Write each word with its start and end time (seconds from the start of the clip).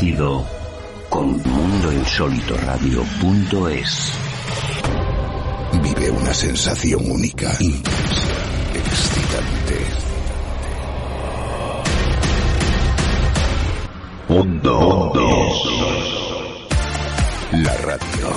viaje 0.00 0.08
a 0.14 0.18
lo 0.18 0.38
desconocido 0.38 0.46
con 1.08 1.42
mundoinsólitoradio.es. 1.42 4.12
Vive 5.82 6.10
una 6.10 6.34
sensación 6.34 7.10
única, 7.10 7.50
intensa, 7.60 8.36
excitante. 8.74 9.86
Mundo 14.28 15.12
La 17.52 17.74
radio. 17.78 18.28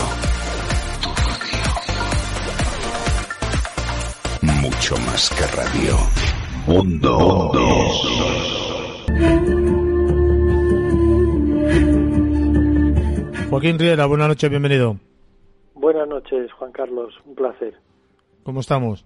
Mucho 4.42 4.96
más 4.98 5.30
que 5.30 5.46
radio. 5.48 5.98
Mundo 6.68 7.52
Joaquín 13.52 13.78
Riera, 13.78 14.06
buenas 14.06 14.30
noches, 14.30 14.50
bienvenido. 14.50 14.96
Buenas 15.74 16.08
noches, 16.08 16.50
Juan 16.54 16.72
Carlos, 16.72 17.14
un 17.26 17.36
placer. 17.36 17.74
¿Cómo 18.44 18.62
estamos? 18.62 19.06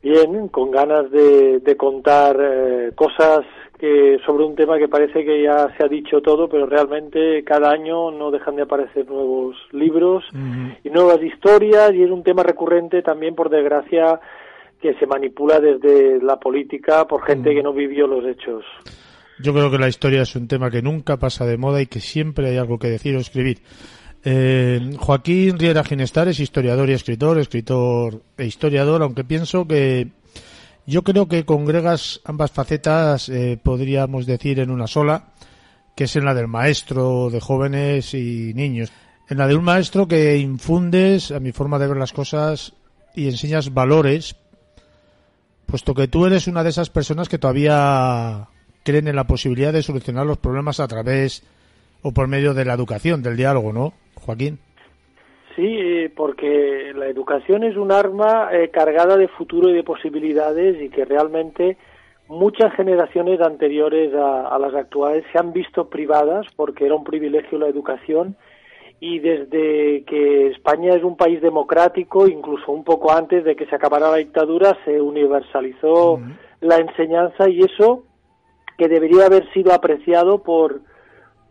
Bien, 0.00 0.46
con 0.46 0.70
ganas 0.70 1.10
de, 1.10 1.58
de 1.58 1.76
contar 1.76 2.36
eh, 2.40 2.92
cosas 2.94 3.40
que 3.80 4.18
sobre 4.24 4.44
un 4.44 4.54
tema 4.54 4.78
que 4.78 4.86
parece 4.86 5.24
que 5.24 5.42
ya 5.42 5.74
se 5.76 5.84
ha 5.84 5.88
dicho 5.88 6.20
todo, 6.20 6.48
pero 6.48 6.66
realmente 6.66 7.42
cada 7.42 7.72
año 7.72 8.12
no 8.12 8.30
dejan 8.30 8.54
de 8.54 8.62
aparecer 8.62 9.10
nuevos 9.10 9.56
libros 9.72 10.22
y 10.84 10.90
nuevas 10.90 11.20
historias 11.20 11.92
y 11.94 12.04
es 12.04 12.10
un 12.12 12.22
tema 12.22 12.44
recurrente 12.44 13.02
también, 13.02 13.34
por 13.34 13.50
desgracia, 13.50 14.20
que 14.80 14.94
se 14.94 15.06
manipula 15.06 15.58
desde 15.58 16.22
la 16.22 16.38
política 16.38 17.08
por 17.08 17.24
gente 17.24 17.52
que 17.52 17.62
no 17.64 17.72
vivió 17.72 18.06
los 18.06 18.24
hechos. 18.24 18.64
Yo 19.42 19.52
creo 19.52 19.70
que 19.72 19.78
la 19.78 19.88
historia 19.88 20.22
es 20.22 20.36
un 20.36 20.46
tema 20.46 20.70
que 20.70 20.82
nunca 20.82 21.16
pasa 21.16 21.44
de 21.44 21.56
moda 21.56 21.82
y 21.82 21.86
que 21.86 22.00
siempre 22.00 22.48
hay 22.48 22.58
algo 22.58 22.78
que 22.78 22.88
decir 22.88 23.16
o 23.16 23.20
escribir. 23.20 23.60
Eh, 24.24 24.96
Joaquín 24.98 25.58
Riera 25.58 25.82
Ginestar 25.82 26.28
es 26.28 26.38
historiador 26.38 26.88
y 26.88 26.92
escritor, 26.92 27.38
escritor 27.38 28.22
e 28.38 28.46
historiador, 28.46 29.02
aunque 29.02 29.24
pienso 29.24 29.66
que 29.66 30.12
yo 30.86 31.02
creo 31.02 31.26
que 31.26 31.44
congregas 31.44 32.20
ambas 32.24 32.52
facetas, 32.52 33.28
eh, 33.28 33.58
podríamos 33.60 34.26
decir, 34.26 34.60
en 34.60 34.70
una 34.70 34.86
sola, 34.86 35.32
que 35.96 36.04
es 36.04 36.14
en 36.14 36.24
la 36.24 36.34
del 36.34 36.46
maestro 36.46 37.28
de 37.28 37.40
jóvenes 37.40 38.14
y 38.14 38.52
niños. 38.54 38.92
En 39.28 39.38
la 39.38 39.48
de 39.48 39.56
un 39.56 39.64
maestro 39.64 40.06
que 40.06 40.38
infundes, 40.38 41.32
a 41.32 41.40
mi 41.40 41.50
forma 41.50 41.80
de 41.80 41.88
ver 41.88 41.96
las 41.96 42.12
cosas, 42.12 42.74
y 43.14 43.26
enseñas 43.28 43.74
valores, 43.74 44.36
puesto 45.66 45.94
que 45.94 46.06
tú 46.06 46.26
eres 46.26 46.46
una 46.46 46.62
de 46.62 46.70
esas 46.70 46.90
personas 46.90 47.28
que 47.28 47.38
todavía 47.38 48.48
creen 48.84 49.08
en 49.08 49.16
la 49.16 49.24
posibilidad 49.24 49.72
de 49.72 49.82
solucionar 49.82 50.26
los 50.26 50.38
problemas 50.38 50.80
a 50.80 50.88
través 50.88 51.42
o 52.02 52.12
por 52.12 52.28
medio 52.28 52.54
de 52.54 52.64
la 52.64 52.74
educación, 52.74 53.22
del 53.22 53.36
diálogo, 53.36 53.72
¿no, 53.72 53.92
Joaquín? 54.16 54.58
Sí, 55.54 55.66
eh, 55.66 56.10
porque 56.14 56.92
la 56.94 57.06
educación 57.06 57.62
es 57.62 57.76
un 57.76 57.92
arma 57.92 58.48
eh, 58.52 58.70
cargada 58.70 59.16
de 59.16 59.28
futuro 59.28 59.68
y 59.68 59.74
de 59.74 59.84
posibilidades 59.84 60.80
y 60.82 60.88
que 60.88 61.04
realmente 61.04 61.76
muchas 62.28 62.74
generaciones 62.74 63.40
anteriores 63.40 64.14
a, 64.14 64.48
a, 64.48 64.58
las 64.58 64.74
actuales 64.74 65.24
se 65.30 65.38
han 65.38 65.52
visto 65.52 65.90
privadas 65.90 66.46
porque 66.56 66.86
era 66.86 66.94
un 66.94 67.04
privilegio 67.04 67.58
la 67.58 67.68
educación 67.68 68.36
y 68.98 69.18
desde 69.18 70.04
que 70.04 70.46
España 70.48 70.94
es 70.94 71.02
un 71.02 71.16
país 71.16 71.42
democrático, 71.42 72.28
incluso 72.28 72.70
un 72.72 72.84
poco 72.84 73.12
antes 73.12 73.44
de 73.44 73.56
que 73.56 73.66
se 73.66 73.74
acabara 73.74 74.10
la 74.10 74.18
dictadura, 74.18 74.78
se 74.84 75.00
universalizó 75.00 76.12
uh 76.12 76.18
-huh. 76.18 76.36
la 76.60 76.76
enseñanza 76.76 77.48
y 77.48 77.62
eso 77.62 78.04
que 78.82 78.88
debería 78.88 79.26
haber 79.26 79.48
sido 79.52 79.72
apreciado 79.72 80.42
por 80.42 80.80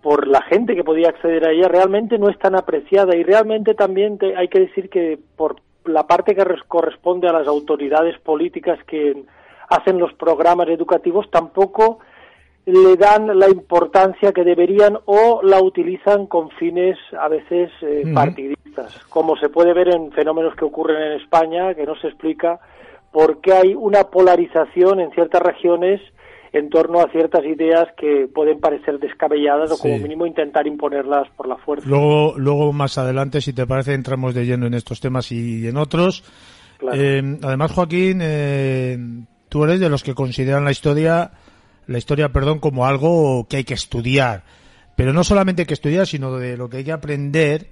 por 0.01 0.27
la 0.27 0.41
gente 0.41 0.75
que 0.75 0.83
podía 0.83 1.09
acceder 1.09 1.45
a 1.45 1.51
ella 1.51 1.67
realmente 1.67 2.17
no 2.17 2.27
es 2.29 2.37
tan 2.39 2.55
apreciada. 2.55 3.15
Y 3.15 3.23
realmente 3.23 3.75
también 3.75 4.17
te, 4.17 4.35
hay 4.35 4.47
que 4.47 4.59
decir 4.59 4.89
que 4.89 5.19
por 5.35 5.57
la 5.85 6.07
parte 6.07 6.35
que 6.35 6.43
corresponde 6.67 7.27
a 7.29 7.33
las 7.33 7.47
autoridades 7.47 8.19
políticas 8.19 8.79
que 8.85 9.23
hacen 9.69 9.99
los 9.99 10.11
programas 10.13 10.67
educativos 10.69 11.29
tampoco 11.29 11.99
le 12.65 12.95
dan 12.95 13.39
la 13.39 13.47
importancia 13.47 14.33
que 14.33 14.43
deberían 14.43 14.97
o 15.05 15.41
la 15.43 15.61
utilizan 15.61 16.27
con 16.27 16.49
fines 16.51 16.97
a 17.19 17.27
veces 17.27 17.71
eh, 17.81 18.03
partidistas, 18.13 19.03
como 19.05 19.35
se 19.37 19.49
puede 19.49 19.73
ver 19.73 19.89
en 19.89 20.11
fenómenos 20.11 20.55
que 20.55 20.65
ocurren 20.65 21.01
en 21.01 21.21
España, 21.21 21.73
que 21.73 21.85
no 21.85 21.95
se 21.95 22.07
explica 22.07 22.59
por 23.11 23.41
qué 23.41 23.53
hay 23.53 23.73
una 23.73 24.05
polarización 24.05 24.99
en 24.99 25.11
ciertas 25.11 25.41
regiones 25.41 26.01
en 26.53 26.69
torno 26.69 26.99
a 26.99 27.09
ciertas 27.09 27.45
ideas 27.45 27.87
que 27.97 28.27
pueden 28.33 28.59
parecer 28.59 28.99
descabelladas 28.99 29.71
o 29.71 29.77
como 29.77 29.97
mínimo 29.99 30.25
intentar 30.25 30.67
imponerlas 30.67 31.29
por 31.37 31.47
la 31.47 31.55
fuerza. 31.57 31.87
Luego, 31.87 32.33
luego 32.37 32.73
más 32.73 32.97
adelante, 32.97 33.39
si 33.39 33.53
te 33.53 33.65
parece, 33.65 33.93
entramos 33.93 34.33
de 34.33 34.45
lleno 34.45 34.67
en 34.67 34.73
estos 34.73 34.99
temas 34.99 35.31
y 35.31 35.65
en 35.67 35.77
otros. 35.77 36.23
Claro. 36.77 36.97
Eh, 36.99 37.37
además, 37.41 37.71
Joaquín, 37.71 38.19
eh, 38.21 38.97
tú 39.47 39.63
eres 39.63 39.79
de 39.79 39.89
los 39.89 40.03
que 40.03 40.13
consideran 40.13 40.65
la 40.65 40.71
historia, 40.71 41.31
la 41.87 41.97
historia, 41.97 42.29
perdón, 42.29 42.59
como 42.59 42.85
algo 42.85 43.47
que 43.47 43.57
hay 43.57 43.63
que 43.63 43.75
estudiar. 43.75 44.43
Pero 44.97 45.13
no 45.13 45.23
solamente 45.23 45.65
que 45.65 45.73
estudiar, 45.73 46.05
sino 46.05 46.35
de 46.35 46.57
lo 46.57 46.69
que 46.69 46.77
hay 46.77 46.83
que 46.83 46.91
aprender 46.91 47.69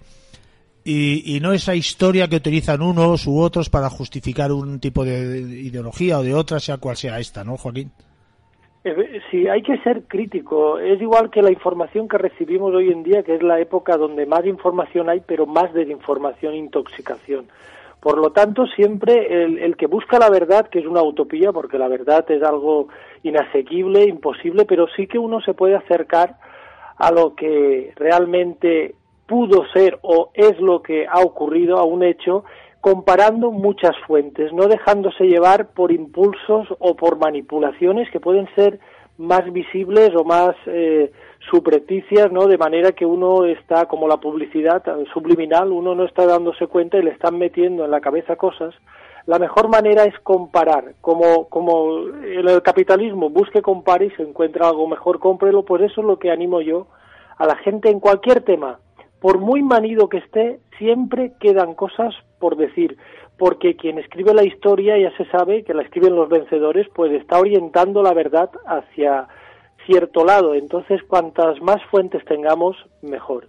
y, 0.85 1.35
y, 1.35 1.41
no 1.41 1.51
esa 1.51 1.75
historia 1.75 2.29
que 2.29 2.37
utilizan 2.37 2.81
unos 2.81 3.27
u 3.27 3.39
otros 3.39 3.69
para 3.69 3.89
justificar 3.89 4.53
un 4.53 4.79
tipo 4.79 5.03
de 5.03 5.37
ideología 5.41 6.19
o 6.19 6.23
de 6.23 6.33
otra, 6.33 6.61
sea 6.61 6.77
cual 6.77 6.95
sea 6.95 7.19
esta, 7.19 7.43
¿no, 7.43 7.57
Joaquín? 7.57 7.91
Eh, 8.83 9.21
sí, 9.29 9.47
hay 9.47 9.61
que 9.61 9.77
ser 9.79 10.03
crítico. 10.03 10.79
Es 10.79 11.01
igual 11.01 11.29
que 11.29 11.41
la 11.41 11.51
información 11.51 12.07
que 12.07 12.17
recibimos 12.17 12.73
hoy 12.73 12.91
en 12.91 13.03
día, 13.03 13.23
que 13.23 13.35
es 13.35 13.43
la 13.43 13.59
época 13.59 13.97
donde 13.97 14.25
más 14.25 14.45
información 14.45 15.09
hay, 15.09 15.21
pero 15.25 15.45
más 15.45 15.73
desinformación 15.73 16.53
e 16.53 16.57
intoxicación. 16.57 17.47
Por 17.99 18.17
lo 18.17 18.31
tanto, 18.31 18.65
siempre 18.67 19.43
el, 19.43 19.57
el, 19.59 19.75
que 19.75 19.87
busca 19.87 20.17
la 20.19 20.29
verdad, 20.29 20.69
que 20.69 20.79
es 20.79 20.85
una 20.85 21.03
utopía, 21.03 21.51
porque 21.51 21.77
la 21.77 21.89
verdad 21.89 22.23
es 22.31 22.41
algo 22.41 22.87
inasequible, 23.23 24.05
imposible, 24.05 24.63
pero 24.65 24.87
sí 24.95 25.05
que 25.07 25.19
uno 25.19 25.41
se 25.41 25.53
puede 25.53 25.75
acercar 25.75 26.37
a 26.97 27.11
lo 27.11 27.35
que 27.35 27.91
realmente 27.97 28.95
pudo 29.27 29.65
ser 29.73 29.99
o 30.01 30.31
es 30.33 30.59
lo 30.59 30.81
que 30.81 31.05
ha 31.05 31.19
ocurrido, 31.19 31.77
a 31.77 31.83
un 31.83 32.03
hecho, 32.03 32.45
comparando 32.81 33.51
muchas 33.51 33.95
fuentes, 34.07 34.53
no 34.53 34.67
dejándose 34.67 35.25
llevar 35.25 35.73
por 35.73 35.91
impulsos 35.91 36.67
o 36.79 36.95
por 36.95 37.17
manipulaciones 37.17 38.09
que 38.11 38.19
pueden 38.19 38.47
ser 38.55 38.79
más 39.17 39.51
visibles 39.51 40.11
o 40.15 40.23
más 40.23 40.55
eh, 40.65 41.11
¿no? 42.31 42.47
De 42.47 42.57
manera 42.57 42.91
que 42.91 43.05
uno 43.05 43.45
está, 43.45 43.87
como 43.87 44.07
la 44.07 44.17
publicidad 44.17 44.83
subliminal, 45.13 45.71
uno 45.71 45.95
no 45.95 46.05
está 46.05 46.25
dándose 46.25 46.67
cuenta 46.67 46.97
y 46.97 47.03
le 47.03 47.11
están 47.11 47.37
metiendo 47.37 47.83
en 47.85 47.91
la 47.91 48.01
cabeza 48.01 48.35
cosas. 48.35 48.73
La 49.25 49.39
mejor 49.39 49.67
manera 49.67 50.03
es 50.03 50.17
comparar, 50.19 50.93
como, 51.01 51.49
como 51.49 52.07
en 52.07 52.47
el 52.47 52.61
capitalismo, 52.61 53.29
busque, 53.29 53.61
compare 53.61 54.05
y 54.05 54.11
se 54.11 54.23
encuentra 54.23 54.67
algo 54.67 54.87
mejor, 54.87 55.19
cómprelo, 55.19 55.63
pues 55.65 55.83
eso 55.83 56.01
es 56.01 56.07
lo 56.07 56.17
que 56.17 56.31
animo 56.31 56.61
yo 56.61 56.87
a 57.37 57.45
la 57.45 57.55
gente 57.57 57.89
en 57.89 57.99
cualquier 57.99 58.41
tema, 58.41 58.79
por 59.19 59.39
muy 59.39 59.63
manido 59.63 60.07
que 60.09 60.17
esté, 60.17 60.59
siempre 60.77 61.33
quedan 61.39 61.73
cosas 61.73 62.13
por 62.39 62.57
decir, 62.57 62.97
porque 63.37 63.75
quien 63.75 63.99
escribe 63.99 64.33
la 64.33 64.43
historia 64.43 64.97
ya 64.97 65.15
se 65.17 65.29
sabe 65.29 65.63
que 65.63 65.73
la 65.73 65.83
escriben 65.83 66.15
los 66.15 66.29
vencedores, 66.29 66.87
pues 66.93 67.11
está 67.13 67.39
orientando 67.39 68.03
la 68.03 68.13
verdad 68.13 68.49
hacia 68.65 69.27
cierto 69.85 70.25
lado. 70.25 70.53
Entonces, 70.53 71.01
cuantas 71.07 71.61
más 71.61 71.81
fuentes 71.89 72.23
tengamos, 72.25 72.75
mejor. 73.01 73.47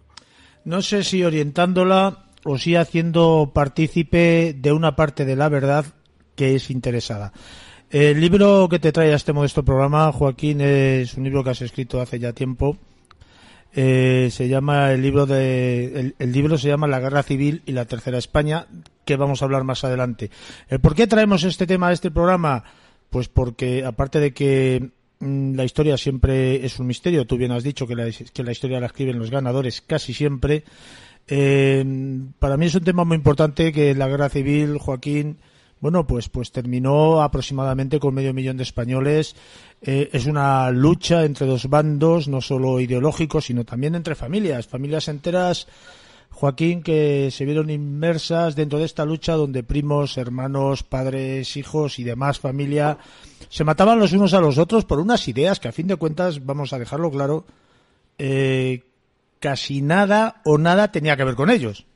No 0.65 0.83
sé 0.83 1.03
si 1.03 1.25
orientándola 1.25 2.25
o 2.45 2.59
si 2.59 2.77
haciendo 2.77 3.51
partícipe 3.53 4.55
de 4.57 4.73
una 4.73 4.97
parte 4.97 5.25
de 5.25 5.37
la 5.37 5.49
verdad 5.49 5.85
que 6.37 6.55
es 6.55 6.71
interesada. 6.71 7.33
El 7.91 8.21
libro 8.21 8.69
que 8.69 8.79
te 8.79 8.93
trae 8.93 9.13
a 9.13 9.17
este 9.17 9.33
modesto 9.33 9.65
programa, 9.65 10.13
Joaquín, 10.13 10.61
es 10.61 11.15
un 11.15 11.25
libro 11.25 11.43
que 11.43 11.51
has 11.51 11.63
escrito 11.63 12.01
hace 12.01 12.21
ya 12.21 12.33
tiempo 12.33 12.77
eh, 13.73 14.29
se 14.33 14.49
llama 14.49 14.93
el 14.93 15.03
libro 15.03 15.27
de 15.27 16.15
el, 16.19 16.33
libro 16.33 16.59
se 16.59 16.69
llama 16.69 16.89
La 16.89 17.01
Guerra 17.01 17.23
Civil 17.23 17.63
y 17.67 17.73
la 17.73 17.85
Tercera 17.85 18.19
España 18.19 18.67
que 19.05 19.17
vamos 19.17 19.43
a 19.43 19.45
hablar 19.45 19.65
más 19.65 19.85
adelante. 19.85 20.31
¿El 20.69 20.81
por 20.81 20.95
qué 20.95 21.07
traemos 21.07 21.45
este 21.45 21.67
tema 21.67 21.89
a 21.89 21.93
este 21.93 22.11
programa? 22.11 22.65
Pues 23.11 23.29
porque 23.29 23.85
aparte 23.85 24.21
de 24.21 24.33
que 24.33 24.91
mmm, 25.21 25.55
la 25.55 25.65
historia 25.65 25.97
siempre 25.97 26.65
es 26.65 26.79
un 26.79 26.87
misterio, 26.87 27.27
tú 27.27 27.37
bien 27.37 27.53
has 27.53 27.63
dicho 27.63 27.87
que 27.87 27.95
la, 27.95 28.11
que 28.11 28.43
la 28.43 28.53
historia 28.53 28.81
la 28.81 28.87
escriben 28.87 29.19
los 29.19 29.31
ganadores 29.31 29.81
casi 29.81 30.15
siempre. 30.15 30.65
Eh, 31.29 31.85
para 32.39 32.57
mí 32.57 32.67
es 32.67 32.75
un 32.75 32.85
tema 32.85 33.05
muy 33.05 33.17
importante 33.17 33.73
que 33.73 33.95
la 33.95 34.09
Guerra 34.09 34.29
Civil, 34.31 34.79
Joaquín, 34.79 35.39
bueno, 35.81 36.07
pues, 36.07 36.29
pues 36.29 36.53
terminó 36.53 37.23
aproximadamente 37.23 37.99
con 37.99 38.15
medio 38.15 38.35
millón 38.35 38.57
de 38.59 38.63
españoles. 38.63 39.35
Eh, 39.83 40.11
es 40.13 40.27
una 40.27 40.71
lucha 40.71 41.25
entre 41.25 41.47
dos 41.47 41.69
bandos, 41.69 42.29
no 42.29 42.41
solo 42.41 42.81
ideológicos, 42.81 43.47
sino 43.47 43.65
también 43.65 43.95
entre 43.95 44.15
familias, 44.15 44.67
familias 44.67 45.09
enteras, 45.09 45.67
Joaquín, 46.31 46.83
que 46.83 47.31
se 47.31 47.45
vieron 47.45 47.71
inmersas 47.71 48.57
dentro 48.57 48.79
de 48.79 48.85
esta 48.85 49.05
lucha 49.05 49.35
donde 49.35 49.63
primos, 49.63 50.17
hermanos, 50.17 50.83
padres, 50.83 51.57
hijos 51.57 51.99
y 51.99 52.05
demás 52.05 52.39
familia 52.39 52.99
se 53.49 53.65
mataban 53.65 53.99
los 53.99 54.13
unos 54.13 54.33
a 54.33 54.41
los 54.41 54.59
otros 54.59 54.85
por 54.85 55.01
unas 55.01 55.27
ideas 55.29 55.61
que 55.61 55.69
a 55.69 55.73
fin 55.73 55.87
de 55.87 55.97
cuentas, 55.97 56.45
vamos 56.45 56.73
a 56.73 56.79
dejarlo 56.79 57.11
claro, 57.11 57.45
eh, 58.19 58.83
casi 59.39 59.83
nada 59.83 60.41
o 60.45 60.57
nada 60.57 60.93
tenía 60.93 61.17
que 61.17 61.25
ver 61.25 61.35
con 61.35 61.51
ellos. 61.51 61.87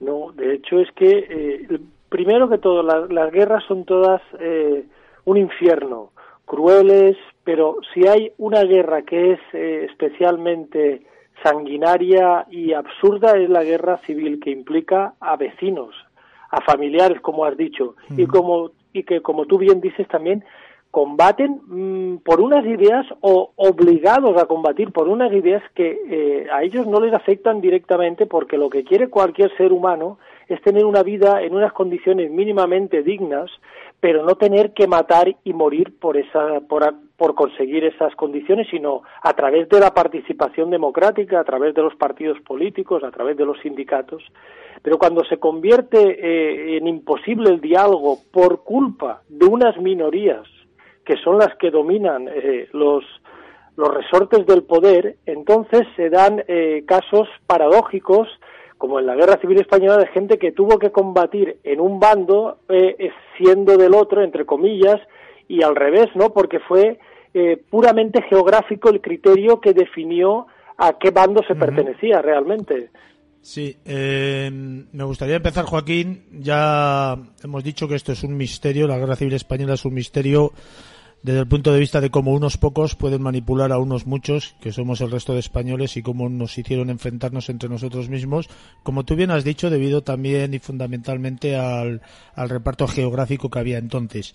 No, 0.00 0.32
de 0.32 0.54
hecho 0.54 0.78
es 0.80 0.88
que, 0.96 1.10
eh, 1.10 1.78
primero 2.14 2.48
que 2.48 2.58
todo, 2.58 2.84
las 2.84 3.32
guerras 3.32 3.64
son 3.66 3.84
todas 3.84 4.22
eh, 4.38 4.84
un 5.24 5.36
infierno, 5.36 6.12
crueles, 6.44 7.16
pero 7.42 7.78
si 7.92 8.06
hay 8.06 8.30
una 8.38 8.62
guerra 8.62 9.02
que 9.02 9.32
es 9.32 9.40
eh, 9.52 9.88
especialmente 9.90 11.02
sanguinaria 11.42 12.46
y 12.52 12.72
absurda 12.72 13.36
es 13.36 13.50
la 13.50 13.64
guerra 13.64 13.98
civil 14.06 14.38
que 14.38 14.50
implica 14.50 15.14
a 15.18 15.34
vecinos, 15.34 15.92
a 16.52 16.60
familiares, 16.60 17.20
como 17.20 17.46
has 17.46 17.56
dicho, 17.56 17.96
y 18.16 18.26
como 18.26 18.70
y 18.92 19.02
que 19.02 19.20
como 19.20 19.46
tú 19.46 19.58
bien 19.58 19.80
dices 19.80 20.06
también 20.06 20.44
combaten 20.92 21.62
mm, 21.66 22.18
por 22.18 22.40
unas 22.40 22.64
ideas 22.64 23.04
o 23.22 23.50
obligados 23.56 24.40
a 24.40 24.46
combatir 24.46 24.92
por 24.92 25.08
unas 25.08 25.32
ideas 25.32 25.64
que 25.74 25.98
eh, 26.08 26.46
a 26.52 26.62
ellos 26.62 26.86
no 26.86 27.00
les 27.00 27.12
afectan 27.12 27.60
directamente 27.60 28.26
porque 28.26 28.56
lo 28.56 28.70
que 28.70 28.84
quiere 28.84 29.10
cualquier 29.10 29.50
ser 29.56 29.72
humano 29.72 30.18
es 30.48 30.60
tener 30.62 30.84
una 30.84 31.02
vida 31.02 31.42
en 31.42 31.54
unas 31.54 31.72
condiciones 31.72 32.30
mínimamente 32.30 33.02
dignas, 33.02 33.50
pero 34.00 34.24
no 34.24 34.34
tener 34.34 34.72
que 34.72 34.86
matar 34.86 35.34
y 35.44 35.52
morir 35.52 35.98
por 35.98 36.16
esa 36.16 36.60
por, 36.68 36.94
por 37.16 37.34
conseguir 37.34 37.84
esas 37.84 38.14
condiciones, 38.16 38.66
sino 38.70 39.02
a 39.22 39.32
través 39.32 39.68
de 39.68 39.80
la 39.80 39.94
participación 39.94 40.70
democrática, 40.70 41.40
a 41.40 41.44
través 41.44 41.74
de 41.74 41.82
los 41.82 41.94
partidos 41.96 42.40
políticos, 42.40 43.02
a 43.02 43.10
través 43.10 43.36
de 43.36 43.46
los 43.46 43.58
sindicatos. 43.60 44.22
Pero 44.82 44.98
cuando 44.98 45.24
se 45.24 45.38
convierte 45.38 45.98
eh, 45.98 46.76
en 46.76 46.86
imposible 46.86 47.50
el 47.50 47.60
diálogo 47.60 48.18
por 48.32 48.62
culpa 48.64 49.22
de 49.28 49.46
unas 49.46 49.76
minorías 49.78 50.46
que 51.04 51.16
son 51.16 51.38
las 51.38 51.54
que 51.56 51.70
dominan 51.70 52.28
eh, 52.28 52.68
los, 52.72 53.04
los 53.76 53.88
resortes 53.94 54.46
del 54.46 54.64
poder, 54.64 55.16
entonces 55.26 55.86
se 55.96 56.10
dan 56.10 56.42
eh, 56.48 56.84
casos 56.86 57.28
paradójicos, 57.46 58.28
como 58.78 58.98
en 58.98 59.06
la 59.06 59.14
Guerra 59.14 59.38
Civil 59.40 59.60
Española, 59.60 59.98
de 59.98 60.08
gente 60.08 60.38
que 60.38 60.52
tuvo 60.52 60.78
que 60.78 60.90
combatir 60.90 61.58
en 61.64 61.80
un 61.80 62.00
bando 62.00 62.58
eh, 62.68 63.10
siendo 63.38 63.76
del 63.76 63.94
otro, 63.94 64.22
entre 64.22 64.44
comillas, 64.44 65.00
y 65.48 65.62
al 65.62 65.76
revés, 65.76 66.08
¿no? 66.14 66.32
Porque 66.32 66.58
fue 66.60 66.98
puramente 67.68 68.22
geográfico 68.30 68.90
el 68.90 69.00
criterio 69.00 69.60
que 69.60 69.72
definió 69.72 70.46
a 70.78 70.92
qué 71.00 71.10
bando 71.10 71.42
se 71.48 71.56
pertenecía 71.56 72.22
realmente. 72.22 72.90
Sí, 73.40 73.76
me 73.84 75.04
gustaría 75.04 75.36
empezar, 75.36 75.64
Joaquín. 75.64 76.24
Ya 76.30 77.16
hemos 77.42 77.64
dicho 77.64 77.88
que 77.88 77.96
esto 77.96 78.12
es 78.12 78.22
un 78.22 78.36
misterio, 78.36 78.86
la 78.86 78.98
Guerra 78.98 79.16
Civil 79.16 79.34
Española 79.34 79.74
es 79.74 79.84
un 79.84 79.94
misterio 79.94 80.52
desde 81.24 81.40
el 81.40 81.48
punto 81.48 81.72
de 81.72 81.80
vista 81.80 82.02
de 82.02 82.10
cómo 82.10 82.34
unos 82.34 82.58
pocos 82.58 82.96
pueden 82.96 83.22
manipular 83.22 83.72
a 83.72 83.78
unos 83.78 84.06
muchos, 84.06 84.56
que 84.60 84.72
somos 84.72 85.00
el 85.00 85.10
resto 85.10 85.32
de 85.32 85.40
españoles, 85.40 85.96
y 85.96 86.02
cómo 86.02 86.28
nos 86.28 86.58
hicieron 86.58 86.90
enfrentarnos 86.90 87.48
entre 87.48 87.70
nosotros 87.70 88.10
mismos, 88.10 88.50
como 88.82 89.06
tú 89.06 89.16
bien 89.16 89.30
has 89.30 89.42
dicho, 89.42 89.70
debido 89.70 90.02
también 90.02 90.52
y 90.52 90.58
fundamentalmente 90.58 91.56
al, 91.56 92.02
reparto 92.36 92.86
geográfico 92.86 93.48
que 93.48 93.58
había 93.58 93.78
entonces. 93.78 94.34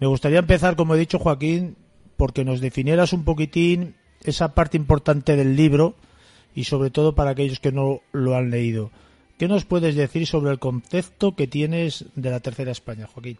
Me 0.00 0.06
gustaría 0.06 0.38
empezar, 0.38 0.76
como 0.76 0.94
he 0.94 0.98
dicho, 0.98 1.18
Joaquín, 1.18 1.76
porque 2.16 2.42
nos 2.42 2.62
definieras 2.62 3.12
un 3.12 3.24
poquitín 3.24 3.96
esa 4.24 4.54
parte 4.54 4.78
importante 4.78 5.36
del 5.36 5.56
libro 5.56 5.94
y 6.54 6.64
sobre 6.64 6.88
todo 6.88 7.14
para 7.14 7.32
aquellos 7.32 7.60
que 7.60 7.70
no 7.70 8.00
lo 8.12 8.34
han 8.34 8.48
leído. 8.48 8.90
¿Qué 9.36 9.46
nos 9.46 9.66
puedes 9.66 9.94
decir 9.94 10.26
sobre 10.26 10.52
el 10.52 10.58
concepto 10.58 11.36
que 11.36 11.46
tienes 11.46 12.06
de 12.14 12.30
la 12.30 12.40
Tercera 12.40 12.72
España, 12.72 13.06
Joaquín? 13.06 13.36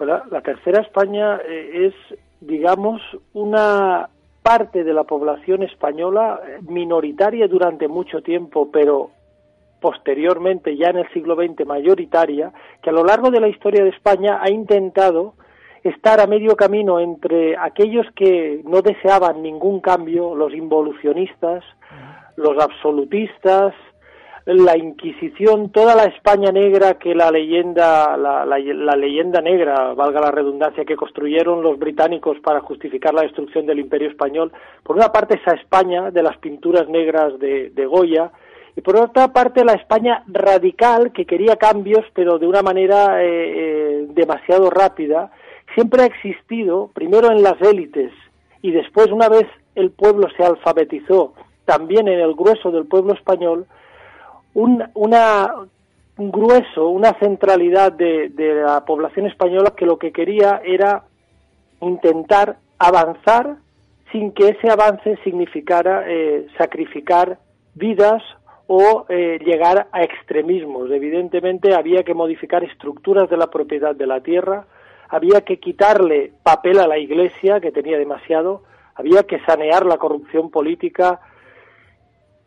La, 0.00 0.40
tercera 0.40 0.82
España 0.82 1.40
eh, 1.46 1.92
es, 1.92 2.18
digamos, 2.40 3.00
una 3.32 4.08
parte 4.42 4.84
de 4.84 4.92
la 4.92 5.04
población 5.04 5.62
española 5.62 6.40
eh, 6.44 6.58
minoritaria 6.68 7.46
durante 7.46 7.88
mucho 7.88 8.22
tiempo, 8.22 8.70
pero 8.72 9.10
posteriormente, 9.80 10.76
ya 10.76 10.88
en 10.88 10.98
el 10.98 11.08
siglo 11.12 11.36
XX, 11.36 11.66
mayoritaria, 11.66 12.52
que 12.82 12.90
a 12.90 12.92
lo 12.92 13.04
largo 13.04 13.30
de 13.30 13.40
la 13.40 13.48
historia 13.48 13.82
de 13.84 13.90
España 13.90 14.40
ha 14.40 14.50
intentado 14.50 15.34
estar 15.82 16.20
a 16.20 16.26
medio 16.26 16.56
camino 16.56 17.00
entre 17.00 17.56
aquellos 17.56 18.06
que 18.14 18.62
no 18.64 18.82
deseaban 18.82 19.42
ningún 19.42 19.80
cambio, 19.80 20.34
los 20.34 20.54
involucionistas, 20.54 21.64
los 22.36 22.62
absolutistas, 22.62 23.74
la 24.44 24.76
Inquisición, 24.76 25.70
toda 25.70 25.94
la 25.94 26.04
España 26.04 26.50
negra 26.50 26.94
que 26.94 27.14
la 27.14 27.30
leyenda, 27.30 28.16
la, 28.16 28.44
leyenda 28.96 29.40
negra, 29.40 29.94
valga 29.94 30.20
la 30.20 30.30
redundancia, 30.30 30.84
que 30.84 30.96
construyeron 30.96 31.62
los 31.62 31.78
británicos 31.78 32.38
para 32.40 32.60
justificar 32.60 33.14
la 33.14 33.22
destrucción 33.22 33.66
del 33.66 33.78
Imperio 33.78 34.08
español. 34.08 34.52
Por 34.82 34.96
una 34.96 35.12
parte 35.12 35.36
esa 35.40 35.54
España 35.54 36.10
de 36.10 36.22
las 36.22 36.36
pinturas 36.38 36.88
negras 36.88 37.38
de, 37.38 37.86
Goya 37.86 38.30
y 38.76 38.80
por 38.80 38.96
otra 38.96 39.32
parte 39.32 39.64
la 39.64 39.74
España 39.74 40.24
radical 40.26 41.12
que 41.12 41.26
quería 41.26 41.56
cambios 41.56 42.06
pero 42.14 42.38
de 42.38 42.46
una 42.46 42.62
manera 42.62 43.22
eh, 43.22 43.26
eh, 43.28 44.06
demasiado 44.10 44.70
rápida. 44.70 45.30
Siempre 45.74 46.02
ha 46.02 46.06
existido, 46.06 46.90
primero 46.94 47.30
en 47.30 47.42
las 47.42 47.60
élites 47.60 48.12
y 48.62 48.70
después 48.70 49.08
una 49.08 49.28
vez 49.28 49.46
el 49.74 49.90
pueblo 49.90 50.28
se 50.36 50.44
alfabetizó, 50.44 51.34
también 51.64 52.08
en 52.08 52.20
el 52.20 52.34
grueso 52.34 52.70
del 52.70 52.86
pueblo 52.86 53.14
español, 53.14 53.66
un, 54.54 54.84
una, 54.94 55.52
un 56.18 56.30
grueso, 56.30 56.88
una 56.88 57.14
centralidad 57.14 57.92
de, 57.92 58.30
la 58.36 58.84
población 58.84 59.26
española 59.26 59.74
que 59.76 59.86
lo 59.86 59.98
que 59.98 60.12
quería 60.12 60.60
era 60.64 61.04
intentar 61.80 62.58
avanzar 62.78 63.56
sin 64.10 64.32
que 64.32 64.50
ese 64.50 64.68
avance 64.70 65.16
significara 65.24 66.04
eh, 66.06 66.46
sacrificar 66.58 67.38
vidas 67.74 68.22
o 68.66 69.06
eh, 69.08 69.38
llegar 69.44 69.88
a 69.90 70.02
extremismos. 70.02 70.90
Evidentemente 70.90 71.74
había 71.74 72.02
que 72.02 72.14
modificar 72.14 72.62
estructuras 72.62 73.28
de 73.30 73.36
la 73.36 73.48
propiedad 73.48 73.94
de 73.94 74.06
la 74.06 74.20
tierra, 74.20 74.66
había 75.08 75.42
que 75.42 75.58
quitarle 75.58 76.32
papel 76.42 76.78
a 76.78 76.86
la 76.86 76.98
Iglesia, 76.98 77.60
que 77.60 77.72
tenía 77.72 77.98
demasiado, 77.98 78.62
había 78.94 79.24
que 79.24 79.40
sanear 79.40 79.84
la 79.86 79.98
corrupción 79.98 80.50
política, 80.50 81.20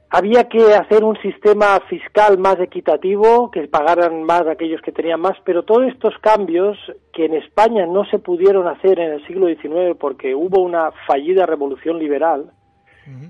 había 0.09 0.47
que 0.47 0.73
hacer 0.73 1.03
un 1.03 1.17
sistema 1.21 1.79
fiscal 1.89 2.37
más 2.37 2.59
equitativo, 2.59 3.49
que 3.51 3.67
pagaran 3.67 4.23
más 4.23 4.47
aquellos 4.47 4.81
que 4.81 4.91
tenían 4.91 5.19
más, 5.19 5.37
pero 5.43 5.63
todos 5.63 5.87
estos 5.87 6.13
cambios 6.19 6.77
que 7.11 7.25
en 7.25 7.33
España 7.33 7.85
no 7.85 8.05
se 8.05 8.19
pudieron 8.19 8.67
hacer 8.67 8.99
en 8.99 9.13
el 9.13 9.27
siglo 9.27 9.47
XIX 9.47 9.97
porque 9.99 10.35
hubo 10.35 10.61
una 10.61 10.91
fallida 11.07 11.45
revolución 11.45 11.99
liberal, 11.99 12.51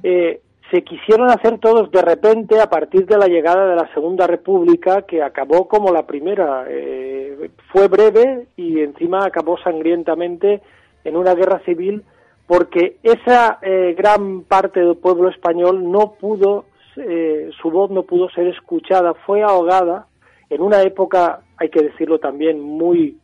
eh, 0.03 0.41
se 0.71 0.83
quisieron 0.83 1.29
hacer 1.29 1.59
todos 1.59 1.91
de 1.91 2.01
repente 2.01 2.59
a 2.59 2.69
partir 2.69 3.05
de 3.05 3.17
la 3.17 3.27
llegada 3.27 3.67
de 3.67 3.75
la 3.75 3.93
Segunda 3.93 4.25
República, 4.25 5.03
que 5.03 5.21
acabó 5.21 5.67
como 5.67 5.91
la 5.91 6.07
primera. 6.07 6.65
Eh, 6.67 7.49
fue 7.71 7.87
breve 7.87 8.47
y 8.55 8.79
encima 8.79 9.25
acabó 9.25 9.57
sangrientamente 9.59 10.61
en 11.03 11.17
una 11.17 11.35
guerra 11.35 11.59
civil 11.65 12.03
porque 12.47 12.97
esa 13.01 13.59
eh, 13.61 13.95
gran 13.97 14.43
parte 14.43 14.79
del 14.79 14.97
pueblo 14.97 15.29
español 15.29 15.91
no 15.91 16.13
pudo, 16.19 16.65
eh, 16.97 17.49
su 17.61 17.71
voz 17.71 17.89
no 17.89 18.03
pudo 18.03 18.29
ser 18.29 18.47
escuchada, 18.47 19.13
fue 19.25 19.41
ahogada 19.41 20.07
en 20.49 20.61
una 20.61 20.83
época, 20.83 21.41
hay 21.57 21.69
que 21.69 21.81
decirlo 21.81 22.19
también, 22.19 22.61
muy 22.61 23.17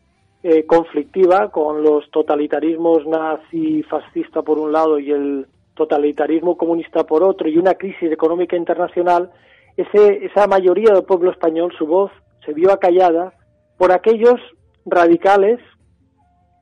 eh, 0.44 0.66
conflictiva, 0.66 1.52
con 1.52 1.84
los 1.84 2.10
totalitarismos 2.10 3.06
nazi 3.06 3.84
fascista 3.84 4.42
por 4.42 4.58
un 4.58 4.72
lado 4.72 4.98
y 4.98 5.12
el 5.12 5.46
totalitarismo 5.76 6.58
comunista 6.58 7.04
por 7.06 7.24
otro, 7.24 7.48
y 7.48 7.58
una 7.58 7.76
crisis 7.76 8.12
económica 8.12 8.56
internacional, 8.56 9.30
ese, 9.78 10.26
esa 10.26 10.48
mayoría 10.48 10.94
del 10.94 11.04
pueblo 11.04 11.32
español, 11.32 11.72
su 11.78 11.86
voz 11.86 12.12
se 12.44 12.54
vio 12.54 12.72
acallada 12.72 13.34
por 13.78 13.92
aquellos 13.92 14.40
radicales 14.86 15.60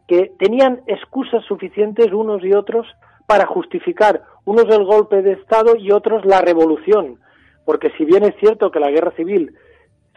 que 0.09 0.31
tenían 0.39 0.81
excusas 0.87 1.45
suficientes 1.45 2.11
unos 2.11 2.43
y 2.43 2.51
otros 2.51 2.87
para 3.27 3.45
justificar 3.45 4.23
unos 4.43 4.65
el 4.75 4.83
golpe 4.83 5.21
de 5.21 5.33
Estado 5.33 5.75
y 5.75 5.91
otros 5.91 6.25
la 6.25 6.41
revolución. 6.41 7.19
Porque 7.63 7.91
si 7.91 8.05
bien 8.05 8.23
es 8.23 8.33
cierto 8.39 8.71
que 8.71 8.79
la 8.79 8.89
guerra 8.89 9.11
civil 9.11 9.53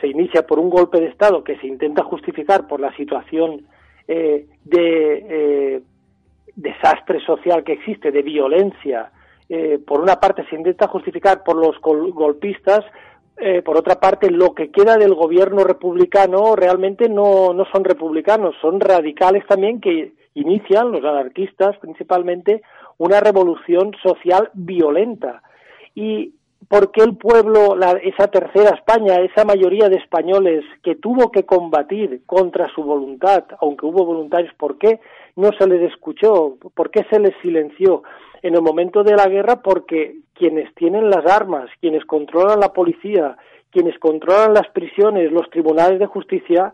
se 0.01 0.07
inicia 0.09 0.47
por 0.47 0.59
un 0.59 0.71
golpe 0.71 0.99
de 0.99 1.09
Estado 1.09 1.45
que 1.45 1.59
se 1.59 1.67
intenta 1.67 2.05
justificar 2.05 2.67
por 2.67 2.81
la 2.81 2.97
situación 2.97 3.67
eh, 4.09 4.47
de 4.65 5.27
eh, 5.29 5.83
desastre 6.57 7.21
social 7.27 7.63
que 7.63 7.75
existe, 7.75 8.11
de 8.11 8.23
violencia, 8.23 9.13
eh, 9.51 9.79
por 9.87 10.01
una 10.01 10.17
parte 10.17 10.47
se 10.49 10.57
intenta 10.57 10.89
justificar 10.89 11.45
por 11.45 11.57
los 11.57 11.79
golpistas, 11.83 12.83
eh, 13.39 13.63
por 13.63 13.77
otra 13.77 13.99
parte, 13.99 14.31
lo 14.31 14.55
que 14.55 14.71
queda 14.71 14.97
del 14.97 15.15
gobierno 15.15 15.65
republicano 15.65 16.55
realmente 16.55 17.09
no, 17.09 17.53
no 17.55 17.65
son 17.73 17.85
republicanos, 17.85 18.55
son 18.61 18.81
radicales 18.81 19.47
también 19.47 19.81
que 19.81 20.13
inician, 20.35 20.93
los 20.93 21.05
anarquistas 21.05 21.77
principalmente, 21.79 22.63
una 22.99 23.21
revolución 23.21 23.93
social 24.03 24.51
violenta. 24.55 25.43
Y 25.95 26.35
por 26.73 26.91
qué 26.91 27.03
el 27.03 27.19
pueblo, 27.19 27.77
la, 27.77 27.91
esa 28.03 28.29
tercera 28.29 28.71
España, 28.71 29.17
esa 29.17 29.45
mayoría 29.45 29.91
de 29.91 29.97
españoles 29.97 30.65
que 30.83 30.95
tuvo 30.95 31.31
que 31.31 31.45
combatir 31.45 32.23
contra 32.25 32.67
su 32.75 32.83
voluntad, 32.83 33.45
aunque 33.61 33.85
hubo 33.85 34.07
voluntarios, 34.07 34.55
por 34.55 34.79
qué 34.79 34.99
no 35.37 35.51
se 35.59 35.67
les 35.67 35.93
escuchó, 35.93 36.57
por 36.75 36.91
qué 36.91 37.05
se 37.11 37.21
les 37.21 37.35
silenció 37.43 38.05
en 38.41 38.55
el 38.55 38.63
momento 38.63 39.03
de 39.03 39.15
la 39.15 39.27
guerra, 39.27 39.61
porque 39.61 40.21
quienes 40.33 40.75
tienen 40.75 41.11
las 41.11 41.27
armas, 41.27 41.69
quienes 41.79 42.07
controlan 42.07 42.59
la 42.59 42.73
policía, 42.73 43.37
quienes 43.71 43.99
controlan 43.99 44.55
las 44.55 44.71
prisiones, 44.71 45.31
los 45.31 45.51
tribunales 45.51 45.99
de 45.99 46.07
justicia, 46.07 46.73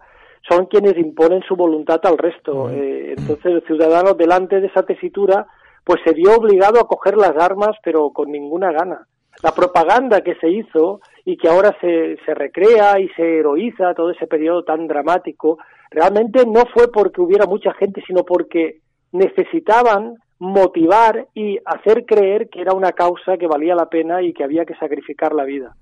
son 0.49 0.67
quienes 0.67 0.97
imponen 0.97 1.43
su 1.43 1.57
voluntad 1.57 1.99
al 2.05 2.19
resto. 2.19 2.71
Eh, 2.71 3.17
entonces 3.19 3.47
el 3.47 3.63
ciudadano 3.67 4.15
delante 4.15 4.61
de 4.61 4.69
esa 4.69 4.85
tesitura 4.85 5.49
pues 5.83 6.01
se 6.05 6.15
vio 6.15 6.37
obligado 6.37 6.79
a 6.79 6.87
coger 6.87 7.17
las 7.17 7.37
armas 7.37 7.75
pero 7.83 8.11
con 8.11 8.31
ninguna 8.31 8.71
gana 8.71 9.09
la 9.43 9.53
propaganda 9.53 10.21
que 10.21 10.35
se 10.37 10.51
hizo 10.51 11.01
y 11.25 11.37
que 11.37 11.49
ahora 11.49 11.77
se, 11.81 12.17
se 12.25 12.35
recrea 12.35 12.99
y 12.99 13.09
se 13.11 13.39
heroiza 13.39 13.95
todo 13.95 14.11
ese 14.11 14.27
periodo 14.27 14.65
tan 14.65 14.87
dramático, 14.87 15.59
realmente 15.91 16.45
no 16.47 16.65
fue 16.73 16.91
porque 16.91 17.21
hubiera 17.21 17.47
mucha 17.47 17.73
gente, 17.75 18.03
sino 18.07 18.25
porque 18.25 18.81
necesitaban 19.13 20.17
motivar 20.41 21.27
y 21.35 21.59
hacer 21.65 22.05
creer 22.07 22.49
que 22.49 22.61
era 22.61 22.73
una 22.73 22.93
causa 22.93 23.37
que 23.37 23.49
valía 23.49 23.75
la 23.75 23.89
pena 23.89 24.23
y 24.23 24.33
que 24.33 24.45
había 24.45 24.65
que 24.65 24.77
sacrificar 24.77 25.35
la 25.35 25.45
vida. 25.45 25.75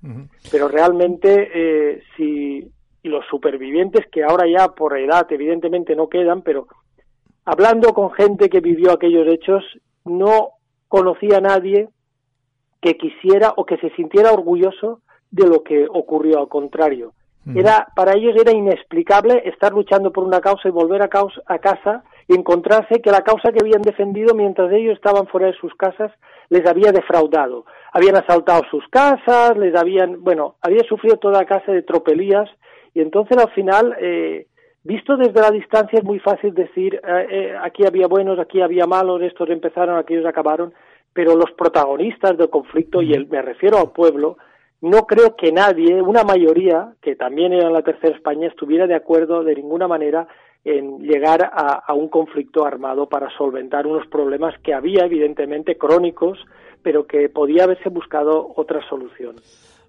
Pero 0.50 0.68
realmente, 0.68 1.50
eh, 1.54 2.02
si 2.16 2.66
los 3.02 3.24
supervivientes, 3.26 4.06
que 4.10 4.24
ahora 4.24 4.46
ya 4.48 4.68
por 4.68 4.98
edad 4.98 5.26
evidentemente 5.30 5.94
no 5.94 6.08
quedan, 6.08 6.42
pero 6.42 6.66
hablando 7.44 7.92
con 7.92 8.10
gente 8.12 8.48
que 8.48 8.60
vivió 8.60 8.92
aquellos 8.92 9.26
hechos, 9.28 9.62
no 10.04 10.50
conocía 10.88 11.38
a 11.38 11.42
nadie 11.42 11.88
que 12.80 12.96
quisiera 12.96 13.52
o 13.56 13.64
que 13.64 13.76
se 13.78 13.90
sintiera 13.90 14.32
orgulloso 14.32 15.00
de 15.30 15.46
lo 15.46 15.62
que 15.62 15.86
ocurrió, 15.88 16.38
al 16.38 16.48
contrario. 16.48 17.12
Era, 17.54 17.86
para 17.94 18.14
ellos 18.14 18.34
era 18.36 18.50
inexplicable 18.50 19.40
estar 19.44 19.72
luchando 19.72 20.10
por 20.10 20.24
una 20.24 20.40
causa 20.40 20.68
y 20.68 20.72
volver 20.72 21.00
a, 21.02 21.06
causa, 21.06 21.40
a 21.46 21.58
casa 21.58 22.02
y 22.26 22.34
encontrarse 22.34 23.00
que 23.00 23.12
la 23.12 23.22
causa 23.22 23.52
que 23.52 23.60
habían 23.60 23.82
defendido 23.82 24.34
mientras 24.34 24.72
ellos 24.72 24.96
estaban 24.96 25.28
fuera 25.28 25.46
de 25.46 25.52
sus 25.52 25.72
casas 25.76 26.10
les 26.48 26.66
había 26.66 26.90
defraudado. 26.90 27.64
Habían 27.92 28.16
asaltado 28.16 28.62
sus 28.68 28.84
casas, 28.88 29.56
les 29.56 29.76
habían, 29.76 30.24
bueno, 30.24 30.56
había 30.60 30.82
sufrido 30.88 31.18
toda 31.18 31.44
clase 31.44 31.70
de 31.70 31.82
tropelías 31.82 32.50
y 32.94 33.00
entonces 33.00 33.38
al 33.38 33.50
final, 33.50 33.94
eh, 34.00 34.46
visto 34.82 35.16
desde 35.16 35.40
la 35.40 35.52
distancia 35.52 36.00
es 36.00 36.04
muy 36.04 36.18
fácil 36.18 36.52
decir, 36.52 36.96
eh, 36.96 37.26
eh, 37.30 37.54
aquí 37.62 37.86
había 37.86 38.08
buenos, 38.08 38.40
aquí 38.40 38.60
había 38.60 38.86
malos, 38.86 39.22
estos 39.22 39.48
empezaron, 39.50 39.98
aquellos 39.98 40.26
acabaron, 40.26 40.74
pero 41.16 41.34
los 41.34 41.50
protagonistas 41.52 42.36
del 42.36 42.50
conflicto, 42.50 43.00
y 43.00 43.14
el, 43.14 43.26
me 43.26 43.40
refiero 43.40 43.78
al 43.78 43.90
pueblo, 43.90 44.36
no 44.82 45.06
creo 45.06 45.34
que 45.34 45.50
nadie, 45.50 46.02
una 46.02 46.24
mayoría, 46.24 46.92
que 47.00 47.16
también 47.16 47.54
era 47.54 47.70
la 47.70 47.80
Tercera 47.80 48.14
España, 48.14 48.48
estuviera 48.48 48.86
de 48.86 48.96
acuerdo 48.96 49.42
de 49.42 49.54
ninguna 49.54 49.88
manera 49.88 50.28
en 50.62 50.98
llegar 50.98 51.42
a, 51.42 51.82
a, 51.86 51.94
un 51.94 52.10
conflicto 52.10 52.66
armado 52.66 53.08
para 53.08 53.30
solventar 53.38 53.86
unos 53.86 54.06
problemas 54.08 54.54
que 54.62 54.74
había, 54.74 55.06
evidentemente, 55.06 55.78
crónicos, 55.78 56.38
pero 56.82 57.06
que 57.06 57.30
podía 57.30 57.64
haberse 57.64 57.88
buscado 57.88 58.52
otra 58.54 58.86
solución. 58.86 59.36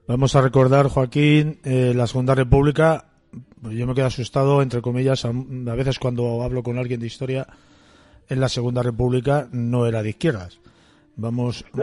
Vamos 0.07 0.34
a 0.38 0.41
recordar, 0.41 0.88
Joaquín, 0.88 1.60
eh, 1.65 1.91
la 1.93 2.07
Segunda 2.07 2.36
República, 2.36 3.03
yo 3.63 3.86
me 3.86 3.93
quedo 3.93 4.05
asustado, 4.05 4.62
entre 4.62 4.81
comillas, 4.81 5.25
a, 5.25 5.29
a 5.31 5.75
veces 5.75 6.00
cuando 6.00 6.41
hablo 6.41 6.63
con 6.63 6.77
alguien 6.77 7.01
de 7.01 7.07
historia, 7.07 7.48
en 8.29 8.39
la 8.39 8.48
Segunda 8.48 8.81
República 8.81 9.50
no 9.51 9.86
era 9.86 10.01
de 10.01 10.12
izquierdas 10.12 10.62
Vamos. 11.17 11.65